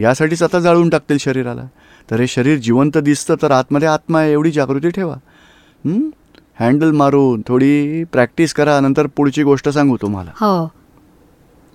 यासाठीच 0.00 0.42
आता 0.42 0.58
जाळून 0.60 0.88
टाकतील 0.88 1.18
शरीराला. 1.18 1.64
तर 2.10 2.20
हे 2.20 2.26
शरीर 2.26 2.58
जिवंत 2.58 2.98
दिसतं 2.98 3.34
तर 3.42 3.50
आतमध्ये 3.50 3.88
आत्मा 3.88 4.20
आहे 4.20 4.32
एवढी 4.32 4.50
जागृती 4.50 4.90
ठेवा? 4.90 5.16
हँडल 6.60 6.90
मारून 6.90 7.42
थोडी 7.48 8.04
प्रॅक्टिस 8.04 8.52
करा 8.54 8.78
नंतर 8.80 9.06
पुढची 9.06 9.42
गोष्ट 9.42 9.68
सांगू 9.68 9.96
तुम्हाला. 10.02 10.30
हो. 10.34 10.70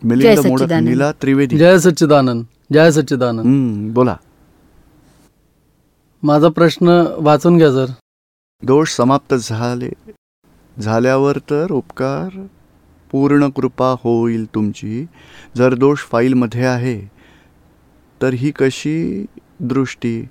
मिलिंद 0.04 0.36
जय 0.36 0.48
मोडक 0.48 0.62
सच्चिदानंद. 0.62 0.90
नीला 0.90 1.12
त्रिवेदी. 1.12 1.58
जय 1.58 1.78
सच्चिदानंद 1.80 2.44
जय 2.74 2.92
सच्चिदानंद. 2.92 3.46
हं, 3.46 3.94
बोला. 3.94 4.16
माझा 6.24 6.50
प्रश्न 6.50 7.04
वाचून 7.18 7.58
घ्या 7.58 7.72
सर 7.72 7.86
दोष 8.64 8.96
समाप्त 8.96 9.34
झाले 9.34 9.90
झाल्यावर 10.78 11.38
तर 11.50 11.72
उपकार 11.72 12.46
पूर्ण 13.12 13.50
कृपा 13.50 13.96
होईल 14.04 14.46
तुमची. 14.46 15.06
जर 15.58 15.74
दोष 15.74 16.00
फाईलमध्ये 16.12 16.66
आहे 16.66 17.00
तर 18.22 18.34
ही 18.34 18.52
कशी 18.52 19.26
दृष्टी? 19.60 20.28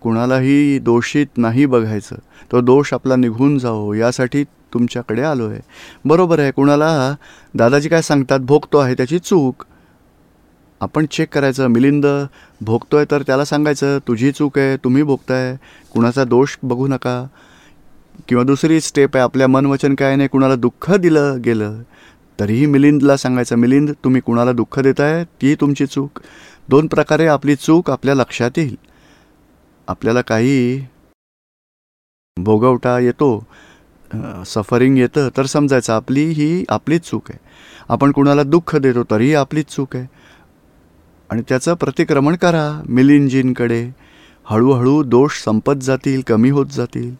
कुणालाही 0.00 0.78
दोषीत 0.78 1.26
नाही 1.36 1.66
बघायचं. 1.66 2.16
तो 2.52 2.60
दोष 2.60 2.92
आपला 2.94 3.16
निघून 3.16 3.58
जावो 3.58 3.92
यासाठी 3.94 4.44
तुमच्याकडे 4.44 5.22
आलो 5.22 5.48
आहे 5.48 5.60
बरोबर 6.04 6.38
आहे 6.38 6.50
कुणाला? 6.50 7.14
दादाजी 7.54 7.88
काय 7.88 8.02
सांगतात 8.02 8.40
भोगतो 8.40 8.78
आहे 8.78 8.94
त्याची 8.94 9.18
चूक. 9.18 9.64
आपण 10.80 11.06
चेक 11.06 11.34
करायचं. 11.34 11.66
मिलिंद 11.66 12.06
भोगतो 12.60 12.96
आहे 12.96 13.06
तर 13.10 13.22
त्याला 13.22 13.44
सांगायचं 13.44 13.98
तुझी 14.08 14.32
चूक 14.32 14.58
आहे 14.58 14.76
तुम्ही 14.76 15.02
भोगताय 15.02 15.56
कुणाचा 15.92 16.24
दोष 16.24 16.56
बघू 16.62 16.86
नका. 16.86 17.26
किंवा 18.28 18.44
दुसरी 18.44 18.80
स्टेप 18.80 19.16
आहे 19.16 19.22
आपल्या 19.22 19.48
मनवचन 19.48 19.94
काय 19.94 20.16
नाही 20.16 20.28
कुणाला 20.28 20.54
दुःख 20.54 20.90
दिलं 20.90 21.40
गेलं? 21.44 21.82
तरीही 22.40 22.66
मिलिंदला 22.66 23.16
सांगायचं 23.16 23.56
मिलिंद 23.56 23.90
तुम्ही 24.04 24.20
कुणाला 24.20 24.52
दुःख 24.52 24.78
देताय? 24.80 25.24
ती 25.24 25.54
तुमची 25.54 25.86
चूक. 25.86 26.20
दोन 26.68 26.86
प्रकारे 26.86 27.26
आपली 27.26 27.54
चूक 27.56 27.90
आपल्या 27.90 28.14
लक्षात 28.14 28.50
येईल. 28.56 28.76
आपल्याला 29.88 30.20
काही 30.20 30.84
भोगवटा 32.36 32.98
येतो 32.98 33.46
सफरिंग 34.46 34.98
येतं 34.98 35.28
तर 35.36 35.46
समजायचं 35.46 35.92
आपली 35.92 36.24
ही 36.24 36.64
आपलीच 36.68 37.02
चूक 37.02 37.30
आहे. 37.30 37.38
आपण 37.88 38.12
कुणाला 38.12 38.42
दुःख 38.42 38.76
देतो 38.76 39.02
तरीही 39.10 39.34
आपलीच 39.34 39.66
चूक 39.66 39.96
आहे. 39.96 40.06
आणि 41.30 41.42
त्याचं 41.48 41.74
प्रतिक्रमण 41.74 42.36
करा 42.36 42.82
मिलिंजींकडे 42.88 43.88
हळूहळू 44.44 45.02
दोष 45.02 45.42
संपत 45.42 45.82
जातील 45.82 46.22
कमी 46.26 46.50
होत 46.50 46.66
जातील. 46.66 47.14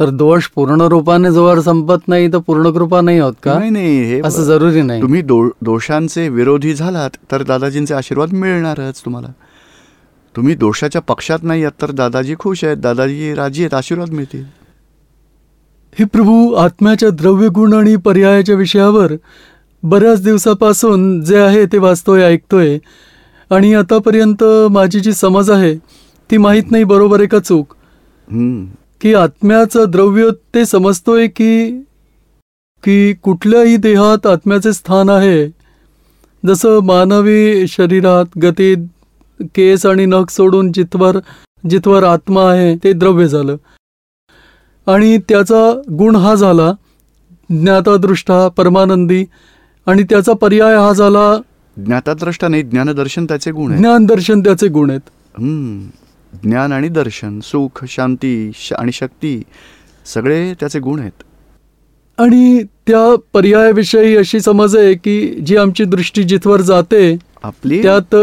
तर 0.00 0.10
दोष 0.10 0.46
पूर्ण 0.48 0.82
रूपाने 0.88 1.30
जोवर 1.32 1.60
संपत 1.60 2.08
नाही 2.08 2.28
तर 2.32 2.38
पूर्ण 2.38 2.70
कृपा 2.72 3.00
नाही 3.00 3.18
होत 3.18 3.32
का? 3.42 3.58
नाही 3.58 3.70
नाही 3.70 3.98
हे 4.04 4.20
असं 4.24 4.44
जरुरी 4.44 4.82
नाही. 4.82 5.02
तुम्ही 5.02 5.22
दो 5.22 5.42
दोषांचे 5.64 6.28
विरोधी 6.28 6.74
झालात 6.74 7.16
तर 7.32 7.42
दादाजींचे 7.42 7.94
आशीर्वाद 7.94 8.32
मिळणारच 8.32 9.00
तुम्हाला. 9.04 9.28
तुम्ही 10.34 10.54
दोषाच्या 10.54 11.02
पक्षात 11.02 11.42
नाही 11.42 11.62
आहात 11.62 11.80
तर 11.82 11.90
दादाजी 11.90 12.34
खुश 12.38 12.64
आहेत 12.64 12.76
दादाजी 12.76 13.34
राजी 13.34 13.62
आहेत 13.62 13.74
आशीर्वाद 13.74 14.10
मिळतील. 14.10 14.44
हे 15.98 16.04
प्रभू 16.04 16.52
आत्म्याच्या 16.54 17.10
द्रव्यगुण 17.10 17.74
आणि 17.74 17.96
पर्यायाच्या 17.96 18.56
विषयावर 18.56 19.12
बऱ्याच 19.82 20.22
दिवसापासून 20.24 21.20
जे 21.24 21.38
आहे 21.38 21.64
ते 21.72 21.78
वाचतोय 21.78 22.22
ऐकतोय. 22.24 22.78
आणि 23.50 23.72
आतापर्यंत 23.74 24.44
माझी 24.70 25.00
जी 25.00 25.12
समज 25.12 25.50
आहे 25.50 25.74
ती 26.30 26.36
माहीत 26.36 26.70
नाही 26.70 26.84
बरोबर 26.84 27.20
आहे 27.20 27.28
का 27.28 27.38
चूक. 27.38 27.74
की 29.00 29.14
आत्म्याचं 29.14 29.90
द्रव्य 29.90 30.28
ते 30.54 30.64
समजतोय 30.66 31.26
की 31.26 31.70
की 32.84 33.12
कुठल्याही 33.14 33.76
देहात 33.76 34.26
आत्म्याचे 34.26 34.72
स्थान 34.72 35.10
आहे. 35.10 35.46
जसं 36.42 36.78
मानवी 36.82 37.66
शरीरात 37.68 38.38
गतीत 38.42 38.86
केस 39.56 39.84
आणि 39.86 40.04
नख 40.06 40.30
सोडून 40.30 40.70
जिथवर 40.72 41.18
जिथवर 41.70 42.04
आत्मा 42.04 42.44
आहे 42.50 42.74
ते 42.84 42.92
द्रव्य 42.92 43.26
झालं. 43.28 43.56
आणि 44.86 45.18
त्याचा 45.28 45.72
गुण 45.98 46.16
हा 46.16 46.34
झाला 46.34 46.72
ज्ञातादृष्टा 47.50 48.46
परमानंदी 48.48 49.24
आणि 49.86 50.02
त्याचा 50.10 50.32
पर्याय 50.32 50.76
हा 50.76 50.92
झाला 50.92 51.36
ज्ञाताद्रष्टा 51.76 52.48
नाही 52.48 52.62
ज्ञानदर्शन 52.62 53.24
त्याचे 53.24 53.50
गुण 53.50 53.70
आहे 53.70 53.80
ज्ञान 53.80 54.06
दर्शन 54.06 54.40
त्याचे 54.40 54.68
गुण 54.68 54.90
आहेत. 54.90 55.10
ज्ञान 56.32 56.72
आणि 56.72 56.88
दर्शन 56.88 57.40
सुख 57.40 57.84
शांती 57.88 58.50
श- 58.54 58.72
आणि 58.72 58.92
शक्ती 58.92 59.42
सगळे 60.06 60.54
त्याचे 60.60 60.78
गुण 60.78 61.00
आहेत. 61.00 61.22
आणि 62.18 62.62
त्या 62.86 63.14
पर्यायाविषयी 63.32 64.16
अशी 64.16 64.40
समज 64.40 64.76
आहे 64.76 64.94
की 64.94 65.34
जी 65.46 65.56
आमची 65.56 65.84
दृष्टी 65.84 66.22
जिथवर 66.22 66.60
जाते 66.60 67.16
आपली 67.42 67.82
त्यात 67.82 68.14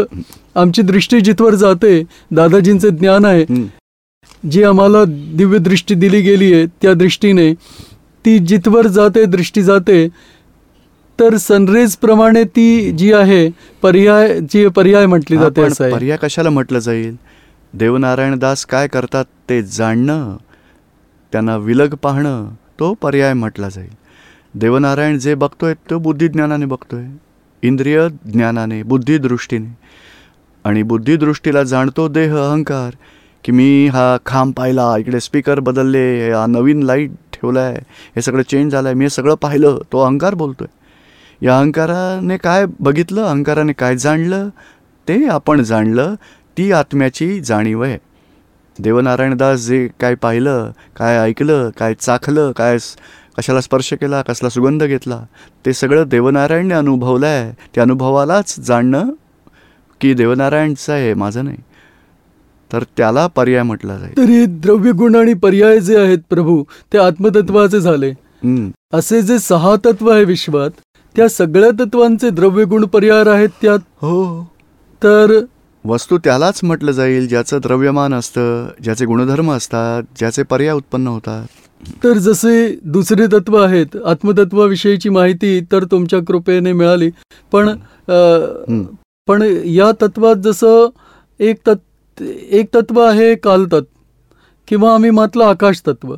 आमची 0.54 0.82
दृष्टी 0.82 1.20
जिथवर 1.20 1.54
जाते 1.54 2.02
दादाजींचे 2.30 2.90
ज्ञान 2.90 3.24
आहे. 3.24 3.44
जी 4.50 4.62
आम्हाला 4.62 5.04
दिव्य 5.34 5.58
दृष्टी 5.58 5.94
दिली 5.94 6.20
गेली 6.20 6.52
आहे 6.54 6.66
त्या 6.66 6.94
दृष्टीने 6.94 7.52
ती 8.24 8.38
जिथवर 8.38 8.86
जाते 8.86 9.24
दृष्टी 9.24 9.62
जाते 9.62 10.08
तर 11.18 11.36
सनरेज 11.36 11.96
प्रमाणे 11.96 12.44
ती 12.44 12.90
जी 12.90 13.12
आहे 13.12 13.48
पर्याय 13.82 14.38
जी 14.40 14.68
पर्याय 14.68 15.06
म्हटली 15.06 15.36
जाते 15.36 15.62
पर्याय 15.92 16.16
कशाला 16.22 16.50
म्हटलं 16.50 16.78
जाईल? 16.78 17.16
देवनारायणदास 17.74 18.64
काय 18.66 18.88
करतात 18.88 19.24
ते 19.48 19.62
जाणणं 19.62 20.36
त्यांना 21.32 21.56
विलग 21.56 21.94
पाहणं 22.02 22.48
तो 22.80 22.92
पर्याय 23.02 23.32
म्हटला 23.32 23.68
जाईल. 23.68 23.90
देवनारायण 24.54 25.18
जे 25.18 25.34
बघतोय 25.34 25.74
तो 25.90 25.98
बुद्धिज्ञानाने 25.98 26.66
बघतोय. 26.66 27.04
इंद्रिय 27.62 28.08
ज्ञानाने 28.32 28.82
बुद्धिदृष्टीने. 28.82 29.68
आणि 30.64 30.82
बुद्धिदृष्टीला 30.82 31.62
जाणतो 31.62 32.08
देह 32.08 32.36
अहंकार 32.36 32.94
की 33.44 33.52
मी 33.52 33.86
हा 33.92 34.16
खांब 34.26 34.52
पाहिला 34.56 34.96
इकडे 34.98 35.20
स्पीकर 35.20 35.60
बदलले 35.60 36.30
हा 36.32 36.44
नवीन 36.46 36.82
लाइट 36.82 37.10
ठेवला 37.32 37.60
आहे 37.60 37.78
हे 38.16 38.22
सगळं 38.22 38.42
चेंज 38.50 38.72
झालं 38.72 38.88
आहे 38.88 38.94
मी 38.98 39.04
हे 39.04 39.10
सगळं 39.10 39.34
पाहिलं 39.42 39.78
तो 39.92 40.00
अहंकार 40.04 40.34
बोलतो 40.34 40.64
आहे 40.64 41.46
या 41.46 41.58
अहंकाराने 41.58 42.36
काय 42.36 42.66
बघितलं 42.80 43.22
अहंकाराने 43.24 43.72
काय 43.72 43.96
जाणलं 43.96 44.48
ते 45.08 45.24
आपण 45.30 45.62
जाणलं 45.62 46.14
ती 46.58 46.70
आत्म्याची 46.72 47.40
जाणीव 47.40 47.82
आहे. 47.82 47.96
देवनारायणदास 48.78 49.60
जे 49.60 49.86
काय 50.00 50.14
पाहिलं 50.14 50.70
काय 50.96 51.18
ऐकलं 51.18 51.70
काय 51.78 51.94
चाखलं 51.94 52.50
काय 52.52 52.76
कशाला 53.38 53.60
स्पर्श 53.60 53.92
केला 53.92 54.20
कसला 54.22 54.48
सुगंध 54.48 54.82
घेतला 54.84 55.20
ते 55.66 55.72
सगळं 55.72 56.08
देवनारायणने 56.08 56.74
अनुभवलं 56.74 57.26
आहे 57.26 57.50
त्या 57.74 57.82
अनुभवालाच 57.82 58.54
जाणणं 58.60 59.10
की 60.00 60.12
देवनारायणचं 60.14 60.92
आहे 60.92 61.12
माझं 61.14 61.44
नाही. 61.44 61.56
तर 62.70 62.82
त्याला 62.96 63.26
पर्याय 63.26 63.62
म्हटला 63.62 63.96
जाईल. 63.98 64.16
तरी 64.16 64.44
द्रव्य 64.46 64.92
गुण 64.92 65.16
आणि 65.16 65.34
पर्याय 65.34 65.80
जे 65.80 65.96
आहेत 66.00 66.18
प्रभू 66.30 66.62
ते 66.92 66.98
आत्मतत्वाचे 66.98 67.80
झाले. 67.80 68.12
असे 68.92 69.20
जे 69.22 69.38
सहा 69.38 69.74
तत्व 69.84 70.10
आहे 70.10 70.24
विश्वात 70.24 70.70
त्या 71.14 71.28
सगळ्या 71.28 71.70
तत्वांचे 71.80 72.30
द्रव्य 72.30 72.64
गुण 72.64 72.84
पर्याय 72.84 73.28
आहेत 73.30 73.48
त्यात. 73.62 73.78
हो. 74.00 74.42
तर 75.02 75.38
वस्तू 75.84 76.18
त्यालाच 76.18 76.60
म्हटलं 76.62 76.92
जाईल 76.92 77.28
ज्याचं 77.28 77.58
द्रव्यमान 77.62 78.14
असतं 78.14 78.68
ज्याचे 78.82 79.04
गुणधर्म 79.04 79.50
असतात 79.52 80.02
ज्याचे 80.18 80.42
पर्याय 80.42 80.72
उत्पन्न 80.72 81.08
होतात. 81.08 81.46
तर 82.04 82.18
जसे 82.18 82.68
दुसरे 82.84 83.26
तत्व 83.26 83.56
आहेत 83.56 83.96
आत्मतत्वाविषयीची 84.06 85.08
माहिती 85.08 85.60
तर 85.72 85.84
तुमच्या 85.84 86.18
कृपेने 86.28 86.72
मिळाली 86.72 87.10
पण. 87.52 87.68
पण 89.28 89.42
या 89.64 89.90
तत्वात 90.02 90.36
जसं 90.36 90.88
एक 91.40 91.56
तत् 91.66 92.22
एक 92.22 92.66
तत्व 92.74 93.00
आहे 93.00 93.34
कालतत्व 93.34 93.96
किंवा 94.68 94.94
आम्ही 94.94 95.10
म्हटलं 95.10 95.44
आकाश 95.44 95.82
तत्व 95.86 96.14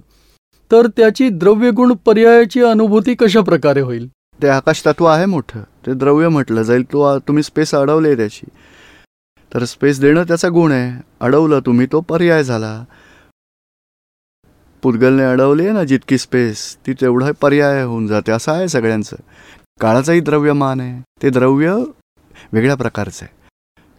तर 0.71 0.87
त्याची 0.97 1.29
द्रव्यगुण 1.29 1.93
पर्यायाची 2.07 2.62
अनुभूती 2.62 3.14
कशा 3.14 3.40
प्रकारे 3.40 3.81
होईल? 3.81 4.07
ते 4.40 4.49
आकाश 4.49 4.83
तत्व 4.87 5.05
आहे 5.05 5.26
मोठं. 5.26 5.61
ते 5.87 5.95
द्रव्य 5.95 6.29
म्हटलं 6.29 6.62
जाईल 6.62 6.83
तो 6.83 7.19
तुम्ही 7.19 7.43
स्पेस 7.43 7.75
अडवली 7.75 8.14
त्याची. 8.17 8.47
तर 9.54 9.64
स्पेस 9.64 10.00
देणं 10.00 10.23
त्याचा 10.23 10.49
गुण 10.49 10.73
आहे. 10.73 11.02
अडवलं 11.21 11.61
तुम्ही 11.66 11.87
तो 11.92 12.00
पर्याय 12.00 12.45
झाला. 12.45 12.85
पुद्गलने 14.83 15.23
अडवली 15.23 15.71
ना 15.71 15.85
जितकी 15.85 16.19
स्पेस 16.19 16.76
ती 16.87 16.92
तेवढा 16.92 17.30
पर्याय 17.40 17.83
होऊन 17.83 18.07
जाते. 18.07 18.33
असं 18.33 18.52
आहे 18.52 18.69
सगळ्यांचं. 18.69 19.16
काळाचंही 19.80 20.21
द्रव्यमान 20.21 20.80
आहे. 20.80 21.02
ते 21.23 21.30
द्रव्य 21.30 21.73
वेगळ्या 22.52 22.75
प्रकारचं 22.75 23.26
आहे. 23.26 23.35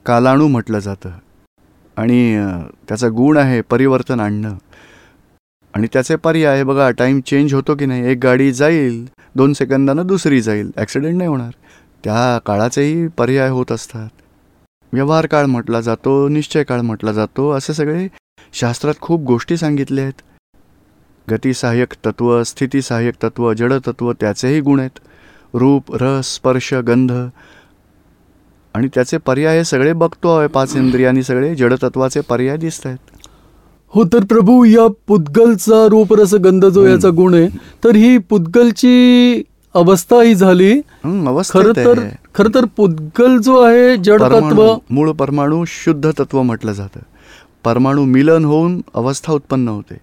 कालाणू 0.05 0.47
म्हटलं 0.47 0.79
जातं. 0.79 1.09
आणि 1.97 2.37
त्याचा 2.87 3.07
गुण 3.07 3.37
आहे 3.37 3.61
परिवर्तन 3.61 4.19
आणणं. 4.19 4.57
आणि 5.73 5.87
त्याचे 5.93 6.15
पर्याय 6.15 6.63
बघा 6.63 6.91
टाईम 6.91 7.21
चेंज 7.21 7.53
होतो 7.53 7.75
की 7.75 7.85
नाही? 7.85 8.11
एक 8.11 8.17
गाडी 8.23 8.53
जाईल 8.53 9.05
दोन 9.35 9.53
सेकंदानं 9.53 10.07
दुसरी 10.07 10.41
जाईल. 10.41 10.71
ॲक्सिडेंट 10.77 11.17
नाही 11.17 11.29
होणार. 11.29 11.51
त्या 12.03 12.39
काळाचेही 12.45 13.07
पर्याय 13.07 13.49
होत 13.49 13.71
असतात. 13.71 14.09
व्यवहार 14.93 15.25
काळ 15.25 15.45
म्हटला 15.45 15.81
जातो 15.81 16.27
निश्चय 16.27 16.63
काळ 16.63 16.81
म्हटला 16.81 17.11
जातो 17.11 17.49
असे 17.51 17.73
सगळे 17.73 18.07
शास्त्रात 18.53 18.93
खूप 19.01 19.21
गोष्टी 19.21 19.57
सांगितल्या 19.57 20.03
आहेत. 20.03 20.21
गतिसहाय्यक 21.27 21.93
तत्व 22.05 22.41
स्थितीसहाय्यक 22.43 23.13
तत्व 23.23 23.53
जडतत्व 23.53 24.11
त्याचेही 24.13 24.59
गुण 24.61 24.79
आहेत. 24.79 24.99
रूप 25.53 25.95
रस 25.95 26.33
स्पर्श 26.35 26.73
गंध 26.73 27.11
आणि 28.75 28.87
त्याचे 28.93 29.17
पर्याय 29.17 29.57
हे 29.57 29.63
सगळे 29.63 29.93
बघतो 29.93 30.37
आहे 30.37 30.47
पाच 30.47 30.75
इंद्रियांनी 30.75 31.23
सगळे 31.23 31.55
जडतत्वाचे 31.55 32.21
पर्याय 32.21 32.57
दिसत 32.57 32.85
आहेत. 32.85 32.97
हो 33.93 34.03
तर 34.03 34.23
प्रभू 34.23 34.63
या 34.65 34.87
पुद्गलचा 35.07 35.85
रूपरस 35.87 36.33
गंध 36.33 36.65
जो. 36.65 36.85
याचा 36.87 37.09
गुण 37.09 37.33
आहे 37.33 37.47
तर 37.83 37.95
ही 37.95 38.17
पुद्गलची 38.17 39.41
अवस्था 39.75 40.21
ही 40.21 40.35
झाली. 40.35 40.73
खर 41.49 41.71
तर. 41.75 41.99
खर 42.35 42.47
तर 42.55 42.65
पुद्गल 42.77 43.37
जो 43.37 43.59
आहे 43.61 43.95
जड 43.97 44.23
तत्व 44.23 44.63
मूळ 44.91 45.11
परमाणू 45.11 45.63
शुद्ध 45.67 46.11
तत्व 46.19 46.41
म्हटलं 46.41 46.71
जातं. 46.73 46.99
परमाणू 47.63 48.05
मिलन 48.05 48.45
होऊन 48.45 48.81
अवस्था 48.95 49.33
उत्पन्न 49.33 49.67
होते. 49.67 49.97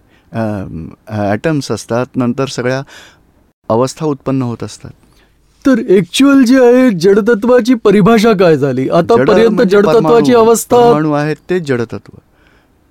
ॲटम्स 1.07 1.71
असतात 1.71 2.05
नंतर 2.15 2.47
सगळ्या 2.47 2.81
अवस्था 3.69 4.05
उत्पन्न 4.05 4.41
होत 4.41 4.63
असतात. 4.63 4.91
तर 5.65 5.79
ऍक्च्युअल 5.97 6.43
जे 6.43 6.59
आहे 6.65 6.89
जडतत्वाची 6.99 7.73
परिभाषा 7.83 8.31
काय 8.39 8.57
झाली? 8.57 8.87
आतापर्यंत 8.89 9.49
म्हणजे 9.49 9.77
जडतत्वाची. 9.77 10.33
अवस्था 10.33 10.77
परमाणू 10.77 11.11
आहेत 11.13 11.35
ते 11.49 11.59
जडतत्व. 11.59 12.17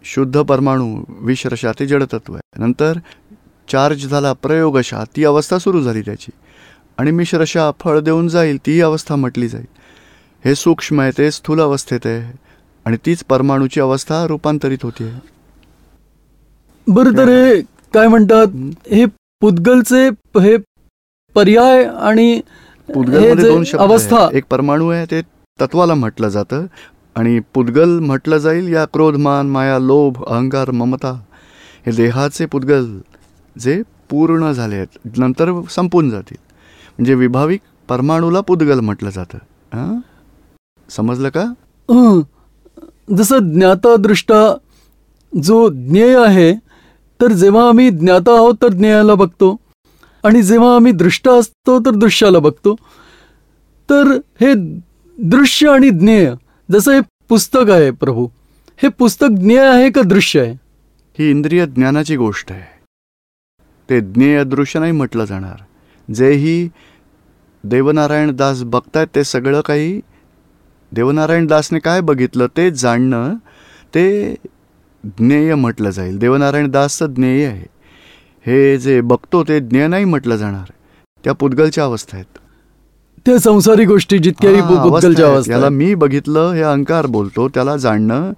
शुद्ध 0.04 0.40
परमाणू 0.40 1.02
विषरशा 1.26 1.72
ते 1.78 1.86
जडतत्व 1.86 2.34
आहे. 2.34 2.60
नंतर 2.62 2.98
चार्ज 3.68 4.06
झाला 4.06 4.32
प्रयोगशा 4.32 5.02
ती 5.16 5.24
अवस्था 5.24 5.58
सुरू 5.58 5.80
झाली 5.82 6.00
त्याची. 6.00 6.30
आणि 6.98 7.10
मिश्रशा 7.10 7.70
फळ 7.80 7.98
देऊन 8.00 8.28
जाईल 8.28 8.56
ती 8.66 8.80
अवस्था 8.80 9.16
म्हटली 9.16 9.48
जाईल. 9.48 9.66
हे 10.44 10.54
सूक्ष्म 10.54 11.00
आहे 11.00 11.10
ते 11.18 11.30
स्थूल 11.30 11.60
अवस्थेत 11.60 12.06
आहे 12.06 12.32
आणि 12.86 12.96
तीच 13.06 13.22
परमाणूची 13.28 13.80
अवस्था 13.80 14.24
रूपांतरित 14.28 14.82
होती 14.82 15.04
बरं 16.86 17.16
तर 17.16 17.28
हे 17.28 17.60
काय 17.94 18.06
म्हणतात? 18.08 18.46
हे 18.90 19.04
पुद्गलचे 19.42 20.08
हे 20.42 20.56
पर्याय 21.36 21.84
आणि 21.84 22.40
दोन 22.88 23.64
अवस्था. 23.78 24.28
एक 24.32 24.44
परमाणू 24.50 24.88
आहे 24.88 25.04
ते 25.10 25.20
तत्वाला 25.58 25.94
म्हटलं 25.94 26.28
जातं 26.28 26.66
आणि 27.16 27.38
पुद्गल 27.54 27.98
म्हटलं 27.98 28.38
जाईल 28.38 28.72
या 28.72 28.84
क्रोधमान 28.92 29.48
माया 29.50 29.78
लोभ 29.78 30.22
अहंकार 30.24 30.70
ममता 30.70 31.12
हे 31.86 31.92
देहाचे 31.96 32.46
पुद्गल 32.46 32.86
जे 33.56 33.80
पूर्ण 34.10 34.50
झाले 34.52 34.76
आहेत 34.76 35.18
नंतर 35.18 35.50
संपून 35.70 36.10
जातील. 36.10 36.36
म्हणजे 36.98 37.14
विभाविक 37.14 37.60
परमाणूला 37.88 38.40
पुद्गल 38.40 38.80
म्हटलं 38.80 39.10
जातं. 39.10 39.38
हां? 39.72 39.98
समजलं 40.90 41.28
का? 41.28 41.42
हं. 41.90 42.20
जसं 43.16 43.38
ज्ञाता 43.38 43.96
दृष्टा 43.96 44.56
जो 45.42 45.68
ज्ञेय 45.68 46.16
आहे 46.18 46.54
तर 47.20 47.32
जेव्हा 47.32 47.68
आम्ही 47.68 47.90
ज्ञाता 47.90 48.34
आहोत 48.34 48.54
तर 48.62 48.68
ज्ञेयाला 48.68 49.14
बघतो. 49.14 49.56
आणि 50.24 50.42
जेव्हा 50.42 50.76
आम्ही 50.76 50.92
दृष्टा 50.92 51.30
असतो 51.38 51.80
तर 51.80 51.90
दृश्याला 51.90 52.38
बघतो. 52.38 52.74
तर 53.90 54.18
हे 54.40 54.54
दृश्य 55.18 55.68
आणि 55.68 55.90
ज्ञेय 55.90 56.34
जसं 56.70 56.92
हे 56.92 57.00
पुस्तक 57.28 57.70
आहे 57.70 57.90
प्रभू 57.90 58.28
हे 58.82 58.88
पुस्तक 58.88 59.28
ज्ञेय 59.40 59.60
आहे 59.60 59.90
का 59.90 60.02
दृश्य 60.02 60.40
आहे? 60.40 60.52
ही 61.18 61.30
इंद्रिय 61.30 61.66
ज्ञानाची 61.66 62.16
गोष्ट 62.16 62.52
आहे. 62.52 62.78
ते 63.90 64.00
ज्ञेय 64.00 64.44
दृश्य 64.44 64.80
नाही 64.80 64.92
म्हटलं 64.92 65.24
जाणार. 65.24 65.62
जेही 66.12 66.68
देवनारायण 67.68 68.36
दास 68.36 68.62
बघतायत 68.62 69.06
ते 69.14 69.24
सगळं 69.24 69.60
काही? 69.60 70.00
देवनारायण 70.92 71.46
दासने 71.46 71.78
काय 71.78 72.00
बघितलं 72.00 72.46
ते 72.56 72.70
जाणणं 72.70 73.34
ते 73.94 74.34
ज्ञेय 75.04 75.54
म्हटलं 75.54 75.90
जाईल. 75.90 76.18
देवनारायण 76.18 76.70
दासचं 76.70 77.06
ज्ञेय 77.06 77.46
आहे. 77.46 77.64
हे 78.46 78.78
जे 78.78 79.00
बघतो 79.00 79.42
ते 79.44 79.60
ज्ञेय 79.60 79.86
नाही 79.86 80.04
म्हटलं 80.04 80.36
जाणार. 80.36 80.70
त्या 81.24 81.32
पुद्गलच्या 81.32 81.84
अवस्था 81.84 82.16
आहेत. 82.16 82.38
त्या 83.26 83.38
संसारी 83.38 83.84
गोष्टी 83.84 84.18
जितक्याही 84.18 84.60
पुद्गलच्या. 84.60 85.26
अवस्था 85.26 85.52
याला. 85.52 85.68
मी 85.68 85.94
बघितलं 85.94 86.52
हे 86.52 86.62
अहंकार 86.62 87.06
बोलतो 87.06 87.48
त्याला 87.48 87.76
जाणणं 87.76 88.32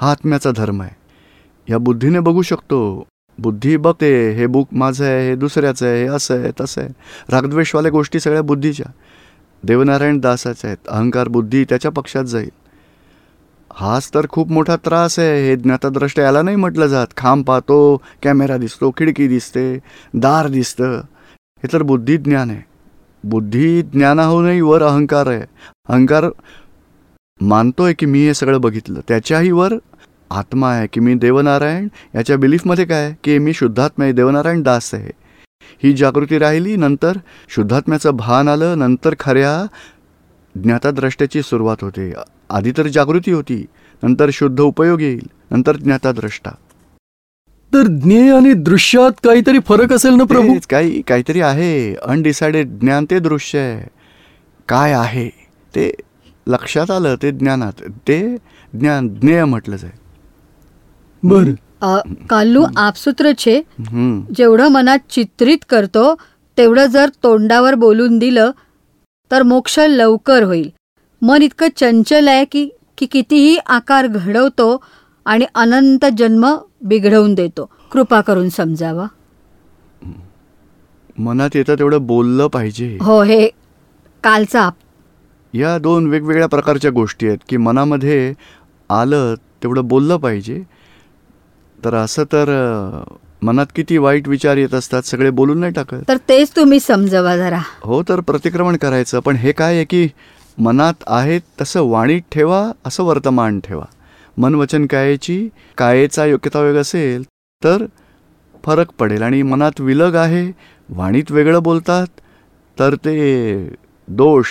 हा 0.00 0.10
आत्म्याचा 0.10 0.50
धर्म 0.50 0.82
आहे. 0.82 0.90
या 1.68 1.78
बुद्धीने 1.78 2.20
बघू 2.20 2.42
शकतो 2.42 3.06
बुद्धी 3.40 3.76
बघते 3.76 4.30
हे 4.30 4.46
बुक 4.46 4.68
माझं 4.72 5.04
आहे 5.04 5.28
हे 5.28 5.36
दुसऱ्याचं 5.36 5.86
आहे 5.86 6.02
हे 6.02 6.08
असं 6.08 6.38
आहे 6.38 6.50
तसं 6.60 6.80
आहे. 6.80 6.90
रागद्वेषवाल्या 7.28 7.90
गोष्टी 7.90 8.20
सगळ्या 8.20 8.42
बुद्धीच्या. 8.42 8.92
देवनारायण 9.62 10.18
दासाच्या 10.18 10.68
आहेत. 10.70 10.88
अहंकार 10.88 11.28
बुद्धी 11.28 11.64
त्याच्या 11.64 11.90
पक्षात 11.90 12.24
जाईल. 12.24 12.48
हाच 13.72 14.10
तर 14.14 14.26
खूप 14.28 14.50
मोठा 14.50 14.76
त्रास 14.76 15.18
आहे. 15.18 15.48
हे 15.48 15.56
ज्ञातद्रष्ट 15.56 16.20
याला 16.20 16.42
नाही 16.42 16.56
म्हटलं 16.56 16.86
जात. 16.86 17.06
खांब 17.16 17.44
पाहतो 17.44 18.02
कॅमेरा 18.22 18.56
दिसतो 18.56 18.90
खिडकी 18.90 19.28
दिसते 19.28 19.78
दार 20.14 20.48
दिसतं. 20.48 21.00
हे 21.34 21.72
तर 21.72 21.82
बुद्धी 21.82 22.16
ज्ञान 22.16 22.50
आहे. 22.50 22.62
बुद्धी 23.24 23.82
ज्ञानाहूनही 23.82 24.60
वर 24.60 24.82
अहंकार 24.82 25.26
आहे. 25.26 25.42
अहंकार 25.88 26.24
मानतोय 27.40 27.92
की 27.92 28.06
मी 28.06 28.26
हे 28.26 28.34
सगळं 28.34 28.60
बघितलं. 28.60 29.00
त्याच्याही 29.08 29.50
वर 29.50 29.74
आत्मा 30.30 30.74
आहे 30.74 30.86
की 30.86 31.00
मी 31.00 31.14
देवनारायण? 31.14 31.88
याच्या 32.14 32.36
बिलीफमध्ये 32.36 32.84
काय 32.84 33.14
की 33.24 33.38
मी 33.38 33.52
शुद्धात्मा 33.52 34.04
आहे 34.04 34.12
देवनारायण 34.12 34.62
दास 34.62 34.94
आहे. 34.94 35.10
ही 35.84 35.92
जागृती 35.92 36.38
राहिली 36.38 36.76
नंतर 36.76 37.12
शुद्धात्म्याचं 37.48 38.10
भान 38.10 38.48
आलं 38.48 38.78
नंतर 38.78 39.14
खऱ्या 39.20 39.66
ज्ञाताद्रष्ट्याची 40.62 41.42
सुरुवात 41.42 41.76
होते. 41.80 42.12
आधी 42.50 42.72
तर 42.76 42.86
जागृती 42.86 43.30
होती 43.30 43.66
नंतर 44.02 44.30
शुद्ध 44.32 44.60
उपयोग 44.60 45.00
येईल 45.00 45.26
नंतर 45.50 45.76
ज्ञाताद्रष्टा. 45.76 46.50
तर 47.74 47.82
ज्ञेय 47.82 48.34
आणि 48.34 48.52
दृश्यात 48.52 49.10
काहीतरी 49.24 49.58
फरक 49.58 49.92
असेल 49.92 50.14
ना 50.14 50.24
प्रभू? 50.24 50.54
काही 50.70 51.02
काहीतरी 51.02 51.40
आहे. 51.40 51.94
अनडिसाइडेड 51.94 52.68
ज्ञान 52.68 53.06
ते 53.10 53.18
दृश्य 53.18 53.58
आहे. 53.58 53.88
काय 54.68 54.92
आहे? 54.92 55.28
ते 55.74 55.92
लक्षात 56.46 56.90
आलं 56.90 57.14
ते 57.22 57.30
ज्ञानात. 57.30 57.72
ते 58.08 58.36
ज्ञान 58.80 59.08
ज्ञेय 59.08 59.44
म्हटलं 59.44 59.76
जाईल 59.76 60.09
बर. 61.22 61.50
अ, 61.80 61.98
काल्लू 62.30 62.64
आपसूत्र 62.76 63.30
छे. 63.38 63.60
जेवढं 64.36 64.68
मनात 64.68 64.98
चित्रित 65.10 65.58
करतो 65.68 66.14
तेवढं 66.58 66.86
जर 66.86 67.08
तोंडावर 67.22 67.74
बोलून 67.74 68.18
दिलं 68.18 68.50
तर 69.30 69.42
मोक्ष 69.42 69.78
लवकर 69.78 70.42
होईल. 70.42 70.72
मन 71.22 71.42
इतकं 71.42 71.66
चंचल 71.76 72.28
आहे 72.28 72.44
की 72.44 72.68
की 72.98 73.06
कितीही 73.06 73.58
आकार 73.66 74.06
घडवतो 74.06 74.84
आणि 75.24 75.46
अनंत 75.54 76.04
जन्म 76.18 76.56
बिघडवून 76.82 77.34
देतो. 77.34 77.70
कृपा 77.92 78.20
करून 78.20 78.48
समजावा. 78.48 79.06
मनात 81.18 81.50
येतं 81.54 81.74
तेवढं 81.74 82.06
बोललं 82.06 82.46
पाहिजे. 82.46 82.98
हो 83.00 83.22
हे 83.22 83.48
कालचा 84.24 84.62
आप 84.62 84.74
या 85.54 85.78
दोन 85.78 86.06
वेगवेगळ्या 86.06 86.48
प्रकारच्या 86.48 86.90
गोष्टी 86.90 87.26
आहेत 87.26 87.38
की 87.48 87.56
मनामध्ये 87.56 88.34
आलं 88.90 89.34
तेवढं 89.34 89.84
बोललं 89.84 90.16
पाहिजे. 90.16 90.62
तर 91.84 91.94
असं 91.94 92.24
तर 92.24 92.50
मनात 93.42 93.66
किती 93.76 93.98
वाईट 93.98 94.28
विचार 94.28 94.56
येत 94.56 94.74
असतात 94.74 95.02
सगळे 95.02 95.30
बोलून 95.30 95.58
नाही 95.58 95.72
टाकत. 95.72 96.02
तर 96.08 96.16
तेच 96.28 96.50
तुम्ही 96.56 96.80
समजावा 96.80 97.36
जरा. 97.36 97.60
हो 97.82 98.02
तर 98.08 98.20
प्रतिक्रमण 98.20 98.76
करायचं 98.76 99.20
पण 99.20 99.36
हे 99.36 99.52
काय 99.52 99.74
आहे 99.74 99.84
की 99.84 100.08
मनात 100.58 101.04
आहे 101.06 101.38
तसं 101.60 101.82
वाणीत 101.82 102.22
ठेवा 102.32 102.70
असं 102.84 103.04
वर्तमान 103.04 103.60
ठेवा. 103.60 103.84
मन 104.36 104.54
वचन 104.54 104.86
कायेची 104.86 105.48
कायेचा 105.78 106.24
योग्यतायोग 106.26 106.76
असेल 106.76 107.22
तर 107.62 107.84
फरक 108.64 108.90
पडेल. 108.98 109.22
आणि 109.22 109.42
मनात 109.42 109.80
विलग 109.80 110.14
आहे 110.14 110.50
वाणीत 110.88 111.30
वेगळं 111.30 111.62
बोलतात 111.62 112.06
तर 112.78 112.94
ते 112.94 113.76
दोष 114.08 114.46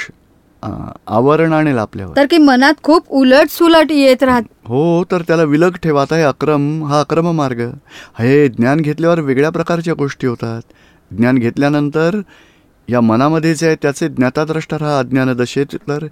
आवरण 1.08 1.54
आणेल 1.54 1.78
आपल्यावर. 1.78 2.16
तर 2.16 2.26
की 2.26 2.38
मनात 2.38 2.74
खूप 2.84 3.06
उलट 3.10 3.50
सुलट 3.50 3.92
येत 3.92 4.24
राहत. 4.24 4.44
हो 4.66 5.04
तर 5.12 5.22
त्याला 5.22 5.44
विलग 5.44 5.76
ठेवा 5.76 6.02
आता 6.02 6.16
हे 6.16 6.22
अक्रम 6.22 6.84
हा 6.84 7.00
अक्रम 7.00 7.32
मार्ग. 7.32 7.62
हे 8.20 8.48
ज्ञान 8.48 8.80
घेतल्यावर 8.80 9.20
वेगळ्या 9.20 9.50
प्रकारच्या 9.50 9.94
गोष्टी 9.94 10.28
होतात. 10.28 10.62
ज्ञान 11.12 11.38
घेतल्यानंतर 11.38 12.20
या 12.90 13.02
मनामध्ये 13.02 13.56
जे 13.56 13.68
आहे 13.68 13.76
त्याचे 13.76 14.10
ज्ञाताद्रष्टा 14.10 14.78
राहा 14.78 15.00
अज्ञानदशेत 15.00 15.76
तर 15.76 16.08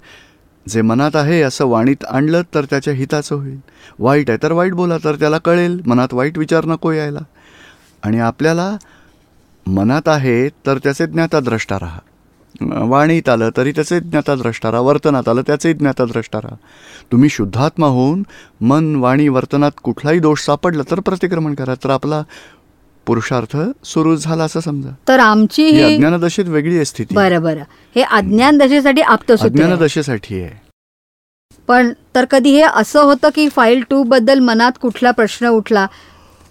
जे 0.68 0.82
मनात 0.82 1.16
आहे 1.16 1.42
असं 1.42 1.66
वाणीत 1.66 2.04
आणलं 2.04 2.42
तर 2.54 2.64
त्याच्या 2.64 2.94
हिताचं 2.94 3.34
होईल. 3.36 3.58
वाईट 3.98 4.30
आहे 4.30 4.38
तर 4.42 4.52
वाईट 4.52 4.72
बोला 4.72 4.96
तर 5.04 5.14
त्याला 5.14 5.38
कळेल. 5.38 5.80
मनात 5.86 6.14
वाईट 6.14 6.38
विचार 6.38 6.64
नको 6.64 6.92
यायला. 6.92 7.20
आणि 8.02 8.20
आपल्याला 8.20 8.76
मनात 9.66 10.08
आहे 10.08 10.48
तर 10.48 10.78
त्याचे 10.78 11.06
ज्ञाताद्रष्टा 11.06 11.76
राहा. 11.76 11.98
वाणीत 12.62 13.28
आलं 13.28 13.50
तरी 13.56 13.72
त्याचे 13.72 14.00
ज्ञाताद्रष्टा 14.00 14.70
राहा 14.70 14.82
वर्तनात 14.82 15.28
आलं 15.28 15.42
त्याचे 15.46 15.72
ज्ञाताद्रष्टा 15.72 16.38
राहा 16.38 16.56
तुम्ही 17.12 17.28
शुद्धात्मा 17.28 17.86
होऊन 17.86 18.22
मन 18.60 18.94
वाणी 18.96 19.28
वर्तनात 19.28 19.70
कुठलाही 19.82 20.18
दोष 20.18 20.40
सापडला 20.40 20.82
तर 20.90 21.00
प्रतिक्रमण 21.00 21.54
करा. 21.54 21.74
तर 21.74 21.90
आपला 21.90 22.22
पुरुषार्थ 23.06 23.56
सुरू 23.84 24.16
झाला 24.16 24.44
असं 24.44 24.60
समजा. 24.60 24.88
तर 25.08 25.18
आमची 25.18 25.66
ही 25.66 25.94
अज्ञानदशेत 25.94 26.44
वेगळी 26.44 26.84
स्थिती. 26.84 27.14
बरं 27.14 27.42
बरं. 27.42 27.62
हे 27.94 28.02
अज्ञान 28.02 28.58
दशेसाठी 28.58 29.00
आप्तसूत्र 29.00 29.60
आहे. 29.60 29.62
अज्ञानदशेसाठी 29.62 30.42
आहे. 30.42 30.60
पण 31.68 31.92
तर 32.14 32.24
कधी 32.24 32.50
हे 32.50 32.62
असं 32.62 33.02
होतं 33.02 33.28
की 33.34 33.48
फाईल 33.48 33.82
टू 33.90 34.02
बद्दल 34.02 34.38
मनात 34.38 34.72
कुठला 34.80 35.10
प्रश्न 35.10 35.46
उठला 35.46 35.86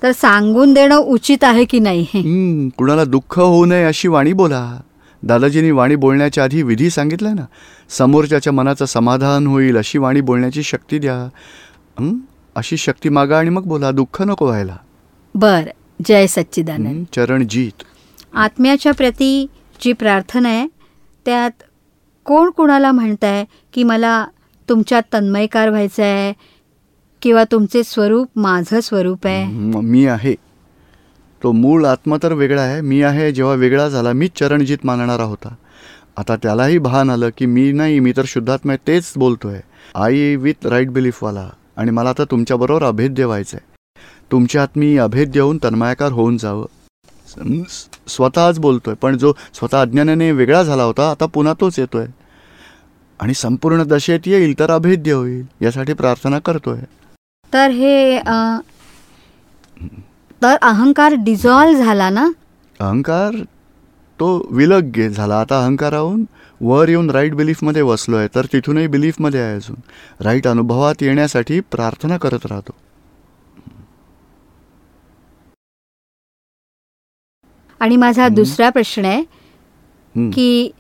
तर 0.04 0.12
सांगून 0.12 0.74
देणं 0.74 0.96
उचित 0.96 1.44
आहे 1.44 1.66
की 1.66 1.80
नाही? 1.80 2.70
कुणाला 2.70 3.04
दुःख 3.04 3.40
होऊ 3.40 3.66
नये 3.66 3.84
अशी 3.84 4.08
वाणी 4.08 4.34
बोला. 4.34 4.80
दादाजींनी 5.24 5.72
वाणी 5.72 5.96
बोलण्याच्या 5.96 6.44
आधी 6.44 6.62
विधी 6.64 6.90
सांगितलाय 6.90 7.34
ना? 7.34 7.46
समोरच्याच्या 7.90 8.54
मनाचं 8.54 8.86
समाधान 8.86 9.48
होईल 9.48 9.78
अशी 9.78 9.98
वाणी 9.98 10.22
बोलण्याची 10.22 10.64
शक्ती 10.64 11.00
द्या? 11.00 11.30
अशी 12.56 12.78
शक्ती 12.78 13.10
मागा 13.10 13.40
आणि 13.40 13.50
मग 13.50 13.64
बोला 13.64 13.92
दुःख 13.92 14.22
नको 14.22 14.46
व्हायला. 14.46 14.78
बर 15.36 15.64
जय 16.06 16.28
सच्चिदानंद. 16.28 16.88
हं? 16.88 17.04
चरण 17.16 17.48
जीत 17.50 17.84
आत्म्याच्या 18.34 18.92
प्रती 18.92 19.48
जी 19.82 19.94
प्रार्थना 19.94 20.50
आहे 20.50 20.68
त्यात 21.26 21.52
कोण 22.26 22.50
कुणाला 22.50 22.92
म्हणताय 22.92 23.46
की 23.74 23.84
मला 23.84 24.26
तुमच्यात 24.70 25.02
तन्मयकार 25.14 25.70
व्हायचं 25.70 26.04
आहे 26.04 26.34
किंवा 27.22 27.44
तुमचे 27.52 27.84
स्वरूप 27.84 28.30
माझं 28.36 28.80
स्वरूप 28.80 29.28
आहे? 29.28 29.46
मी 29.82 30.06
आहे. 30.06 30.36
तो 31.44 31.52
मूळ 31.52 31.86
आत्मा 31.86 32.18
तर 32.24 32.34
वेगळा 32.34 32.62
आहे 32.62 32.82
मी 32.82 33.02
आहे 33.02 33.32
जेव्हा 33.32 33.54
वेगळा 33.56 33.88
झाला 33.90 34.12
मीच 34.14 34.32
चरणजीत 34.40 34.86
मानणारा 34.86 35.24
होता. 35.24 35.54
आता 36.18 36.36
त्यालाही 36.36 36.78
भान 36.78 37.10
आलं 37.10 37.30
की 37.38 37.46
मी 37.46 37.72
नाही 37.72 38.00
मी 38.00 38.12
तर 38.18 38.24
शुद्धात्मा 38.26 38.74
आहे 38.74 38.88
तेच 38.88 39.12
बोलतोय. 39.16 39.60
आई 39.96 40.36
विथ 40.36 40.68
राईट 40.68 40.90
बिलीफवाला 40.92 41.50
आणि 41.78 41.92
मला 41.92 42.10
आता 42.10 42.24
तुमच्याबरोबर 42.32 42.84
अभेद्य 42.84 43.26
व्हायचं 43.26 43.58
आहे 43.58 43.76
तुमच्या 44.32 44.66
मी 44.76 44.96
अभेद्य 44.98 45.40
होऊन 45.40 45.58
तन्मायाकार 45.64 46.12
होऊन 46.12 46.38
जावं. 46.38 46.66
स्वतःच 48.08 48.60
बोलतोय 48.60 48.94
पण 49.02 49.18
जो 49.18 49.34
स्वतः 49.54 49.82
अज्ञानाने 49.82 50.32
वेगळा 50.32 50.64
झाला 50.64 50.84
होता 50.84 51.10
आता 51.12 51.26
पुन्हा 51.26 51.54
तोच 51.62 51.80
येतोय. 51.80 52.06
आणि 53.20 53.34
संपूर्ण 53.34 53.84
दशेत 53.84 54.28
येईल 54.28 54.60
तर 54.60 54.72
अभेद्य 54.72 55.12
होईल 55.12 55.44
यासाठी 55.62 55.94
प्रार्थना 55.94 56.40
करतोय. 56.40 56.80
तर 57.54 57.70
हे 57.70 58.18
आ... 58.18 58.58
तर 60.42 60.56
अहंकार 60.62 61.14
डिझॉल्व 61.14 61.78
झाला 61.84 62.10
ना? 62.10 62.28
अहंकार 62.80 63.36
तो 64.20 64.48
विलग 64.52 64.92
गे 64.96 65.10
झाला. 65.10 65.40
आता 65.42 65.62
अहंकाराहून 65.64 66.24
वर 66.62 66.90
येऊन 66.90 67.10
राईट 67.10 67.34
बिलीफमध्ये 67.36 67.84
बसलो 67.84 68.16
आहे 68.16 68.28
तर 68.36 68.46
तिथूनही 68.46 68.88
बिलीफमध्ये 68.88 69.40
आहे 69.42 69.56
अजून. 69.56 69.76
राईट 70.20 70.48
अनुभवात 70.48 71.04
येण्यासाठी 71.04 71.60
प्रार्थना 71.60 72.18
करत 72.18 72.46
राहतो. 72.46 72.76
आणि 77.80 77.96
माझा. 77.96 78.28
दुसरा 78.28 78.70
प्रश्न 78.70 79.06
आहे. 79.06 79.24
की 80.16 80.72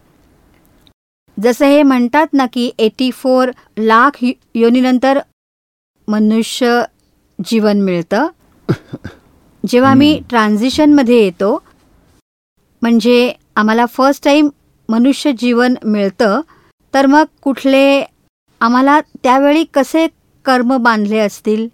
जसं 1.37 1.65
हे 1.65 1.83
म्हणतात 1.83 2.27
ना 2.33 2.45
की 2.53 2.71
एटी 2.77 3.11
फोर 3.11 3.51
लाख 3.77 4.23
योनीनंतर 4.55 5.19
मनुष्य 6.07 6.81
जीवन 7.45 7.81
मिळतं. 7.81 8.27
जेव्हा 9.67 9.91
आम्ही. 9.91 10.19
ट्रान्झिशनमध्ये 10.29 11.23
येतो 11.23 11.63
म्हणजे 12.81 13.33
आम्हाला 13.55 13.85
फर्स्ट 13.85 14.23
टाईम 14.23 14.49
मनुष्य 14.89 15.31
जीवन 15.37 15.75
मिळतं 15.85 16.41
तर 16.93 17.05
मग 17.05 17.23
कुठले 17.41 18.05
आम्हाला 18.61 18.99
त्यावेळी 19.23 19.63
कसे 19.73 20.07
कर्म 20.45 20.77
बांधले 20.77 21.17
असतील? 21.19 21.67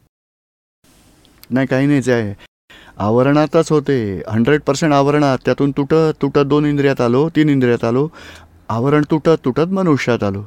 नाही 1.52 1.68
काही 1.68 1.88
नाही 1.88 2.12
आहे. 2.12 2.34
आवरणातच 2.98 3.72
होते. 3.72 4.22
हंड्रेड 4.28 4.62
पर्सेंट 4.62 4.94
आवरणात. 4.94 5.38
त्यातून 5.46 5.72
तुटत 5.72 6.12
तुटत 6.22 6.40
दोन 6.40 6.66
इंद्रियात 6.66 7.02
आलो 7.02 7.30
तीन 7.30 7.50
इंद्रियात 7.50 7.84
आलो. 7.84 8.08
आवरण 8.70 9.04
तुटत 9.12 9.40
तुटत 9.46 9.72
मनुष्यात 9.72 10.24
आलो. 10.24 10.44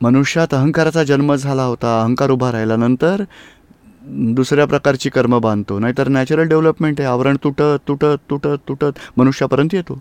मनुष्यात 0.00 0.54
अहंकाराचा 0.54 1.04
जन्म 1.04 1.34
झाला 1.34 1.64
होता. 1.64 2.00
अहंकार 2.00 2.30
उभा 2.30 2.52
राहिला 2.52 2.76
नंतर 2.76 3.24
दुसऱ्या 4.06 4.66
प्रकारची 4.66 5.10
कर्म 5.10 5.38
बांधतो 5.38 5.78
नाहीतर 5.78 6.08
नॅचरल 6.08 6.48
डेव्हलपमेंट 6.48 7.00
आहे. 7.00 7.08
आवरण 7.08 7.36
तुटत 7.44 7.78
तुटत 7.88 8.16
तुटत 8.30 8.56
तुटत 8.68 8.98
मनुष्यापर्यंत 9.16 9.74
येतो. 9.74 9.98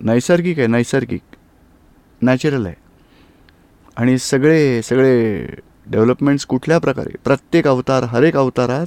नैसर्गिक 0.00 0.58
आहे 0.58 0.66
नैसर्गिक. 0.66 1.20
नॅचरल 2.22 2.66
आहे. 2.66 2.74
आणि 3.96 4.18
सगळे 4.18 4.82
सगळे 4.82 5.44
डेव्हलपमेंट्स 5.86 6.46
कुठल्या 6.46 6.78
प्रकारे? 6.78 7.16
प्रत्येक 7.24 7.68
अवतार 7.68 8.02
हर 8.02 8.22
एक 8.22 8.36
अवतारात 8.36 8.86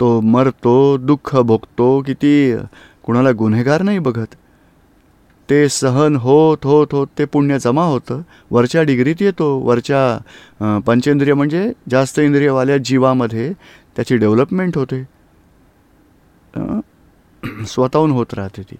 तो 0.00 0.20
मरतो 0.20 0.96
दुःख 0.96 1.36
भोगतो 1.36 2.00
किती 2.00 2.54
कुणाला 3.02 3.32
गुन्हेगार 3.32 3.82
नाही 3.82 3.98
बघत. 3.98 4.34
ते 5.48 5.68
सहन 5.68 6.16
होत 6.16 6.64
होत 6.64 6.92
होत 6.92 7.06
ते 7.18 7.24
पुण्य 7.32 7.58
जमा 7.58 7.84
होतं. 7.84 8.20
वरच्या 8.50 8.82
डिग्रीत 8.82 9.22
येतो. 9.22 9.48
वरच्या 9.64 10.80
पंचेंद्रिय 10.86 11.34
म्हणजे 11.34 11.70
जास्त 11.90 12.18
इंद्रियवाल्या 12.20 12.76
जीवामध्ये 12.84 13.52
त्याची 13.96 14.16
डेव्हलपमेंट 14.16 14.76
होते. 14.78 15.02
स्वतःहून 17.68 18.10
होत 18.10 18.34
राहते 18.34 18.62
ती. 18.62 18.76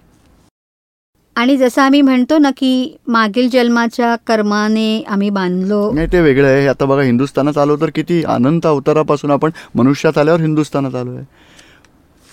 आणि 1.37 1.57
जसं 1.57 1.83
आम्ही 1.83 2.01
म्हणतो 2.03 2.39
ना 2.39 2.51
की 2.57 2.97
मागील 3.09 3.49
जन्माच्या 3.51 4.15
कर्माने 4.27 5.03
आम्ही 5.09 5.31
बांधलो. 5.31 5.91
नाही 5.93 6.07
ते 6.13 6.21
वेगळं 6.21 6.49
आहे. 6.49 6.67
आता 6.67 6.85
बघा 6.85 7.03
हिंदुस्थानात 7.03 7.59
आलो 7.59 7.77
तर 7.81 7.91
किती 7.95 8.23
अनंत 8.25 8.67
अवतारापासून 8.67 9.31
आपण 9.31 9.51
मनुष्यात 9.75 10.19
आल्यावर 10.19 10.41
हिंदुस्थानात 10.41 10.95
आलो 10.95 11.17
आहे 11.17 11.25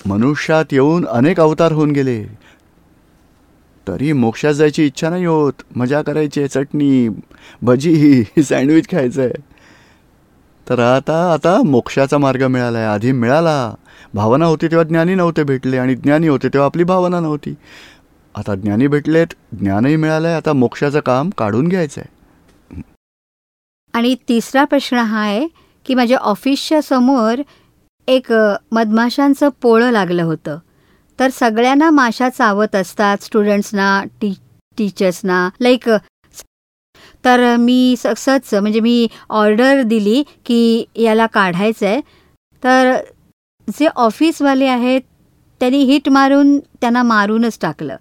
मनुष्यात 0.10 0.74
येऊन 0.74 1.06
अनेक 1.08 1.40
अवतार 1.40 1.72
होऊन 1.72 1.92
गेले. 1.92 2.22
तरी 3.88 4.12
मोक्षात 4.14 4.54
जायची 4.54 4.86
इच्छा 4.86 5.10
नाही 5.10 5.26
होत. 5.26 5.54
मजा 5.76 6.02
करायची 6.02 6.40
आहे 6.40 6.48
चटणी 6.50 7.08
भजी 7.62 8.24
सँडविच 8.44 8.90
खायचं 8.92 9.22
आहे 9.22 9.50
तर 10.68 10.80
आता 10.80 11.14
आता 11.34 11.62
मोक्षाचा 11.66 12.18
मार्ग 12.18 12.44
मिळाला 12.48 12.78
आहे 12.78 12.88
आधी 12.88 13.12
मिळाला. 13.12 13.74
भावना 14.14 14.46
होती 14.46 14.68
तेव्हा 14.68 14.84
ज्ञानी 14.88 15.16
नव्हते 15.16 15.44
भेटले 15.44 15.78
आणि 15.78 15.96
ज्ञानी 15.96 16.28
होते 16.28 16.48
तेव्हा 16.50 16.66
आपली 16.66 16.84
भावना 16.84 17.20
नव्हती. 17.20 17.54
आता 18.36 18.56
ज्ञानी 18.56 18.88
भेटलेत 18.88 19.34
ज्ञानही 19.60 19.96
मिळालं 19.96 20.28
आहे 20.28 20.36
आता 20.38 20.54
मोक्षाचं 20.54 21.00
काम 21.06 21.30
काढून 21.38 21.68
घ्यायचं 21.68 22.02
आहे 22.02 22.82
आणि 23.94 24.16
तिसरा 24.30 24.64
प्रश्न 24.64 24.98
हा 24.98 25.22
आहे 25.22 25.48
की 25.86 25.96
माझ्या 25.96 26.18
ऑफिसच्या 26.20 26.82
समोर 26.82 27.42
एक 28.08 28.32
मधमाशांचं 28.72 29.50
पोळं 29.62 29.92
लागलं 29.92 30.24
होतं. 30.24 30.58
तर 31.22 31.30
सगळ्यांना 31.30 31.90
माशा 31.90 32.30
चावत 32.30 32.76
असतात 32.76 33.24
स्टुडंट्सना 33.24 34.04
टी 34.22 34.34
टीचर्सना 34.78 35.50
लाईक 35.60 35.90
तर 37.26 37.56
मी 37.56 37.96
ससच 37.98 38.54
म्हणजे 38.54 38.80
मी 38.80 39.08
ऑर्डर 39.30 39.82
दिली 39.82 40.24
की 40.46 40.86
याला 40.96 41.26
काढायचं 41.26 41.86
आहे 41.86 42.02
तर 42.64 42.96
जे 43.68 43.88
ऑफिसवाले 43.96 44.66
आहेत 44.66 45.02
त्यांनी 45.60 45.84
हिट 45.84 46.10
मारून 46.10 46.60
त्यांना 46.60 47.04
मारूनच 47.04 47.58
टाकलं. 47.62 47.96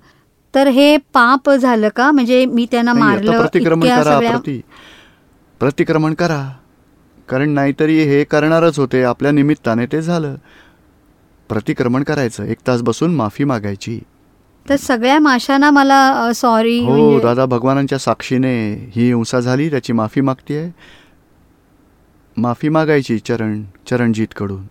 तर 0.54 0.66
हे 0.66 0.96
पाप 0.96 1.50
झालं 1.50 1.88
का? 1.88 2.10
म्हणजे 2.10 2.44
मी 2.46 2.66
त्यांना 2.70 2.92
मारलं 2.92 3.38
प्रतिक्रमण 3.38 3.82
इतक्या 3.82 4.02
करा 4.02 4.14
सगळ्या 4.14 4.30
प्रति 4.30 4.60
प्रतिक्रमण 5.60 6.14
करा. 6.14 6.52
कारण 7.28 7.50
नाहीतरी 7.50 7.98
हे 8.04 8.24
करणारच 8.24 8.78
होते 8.78 9.02
आपल्या 9.02 9.32
निमित्ताने 9.32 9.86
ते 9.86 10.02
झालं. 10.02 10.34
प्रतिक्रमण 11.50 12.02
करायचं. 12.02 12.44
एक 12.44 12.56
तास 12.66 12.82
बसून 12.82 13.14
माफी 13.14 13.44
मागायची. 13.44 13.98
तर 14.68 14.76
सगळ्या 14.76 15.18
माशांना 15.18 15.70
मला 15.70 16.32
सॉरी 16.32 16.78
हो 16.80 17.20
दादा 17.20 17.44
भगवानांच्या 17.44 17.98
साक्षीने 17.98 18.54
ही 18.94 19.06
हिंसा 19.06 19.40
झाली 19.40 19.70
त्याची 19.70 19.92
माफी 19.92 20.20
मागतीये. 20.20 20.70
माफी 22.36 22.68
मागायची 22.68 23.18
चरण 23.18 23.62
चरणजीत 23.90 24.28
कडून 24.36 24.64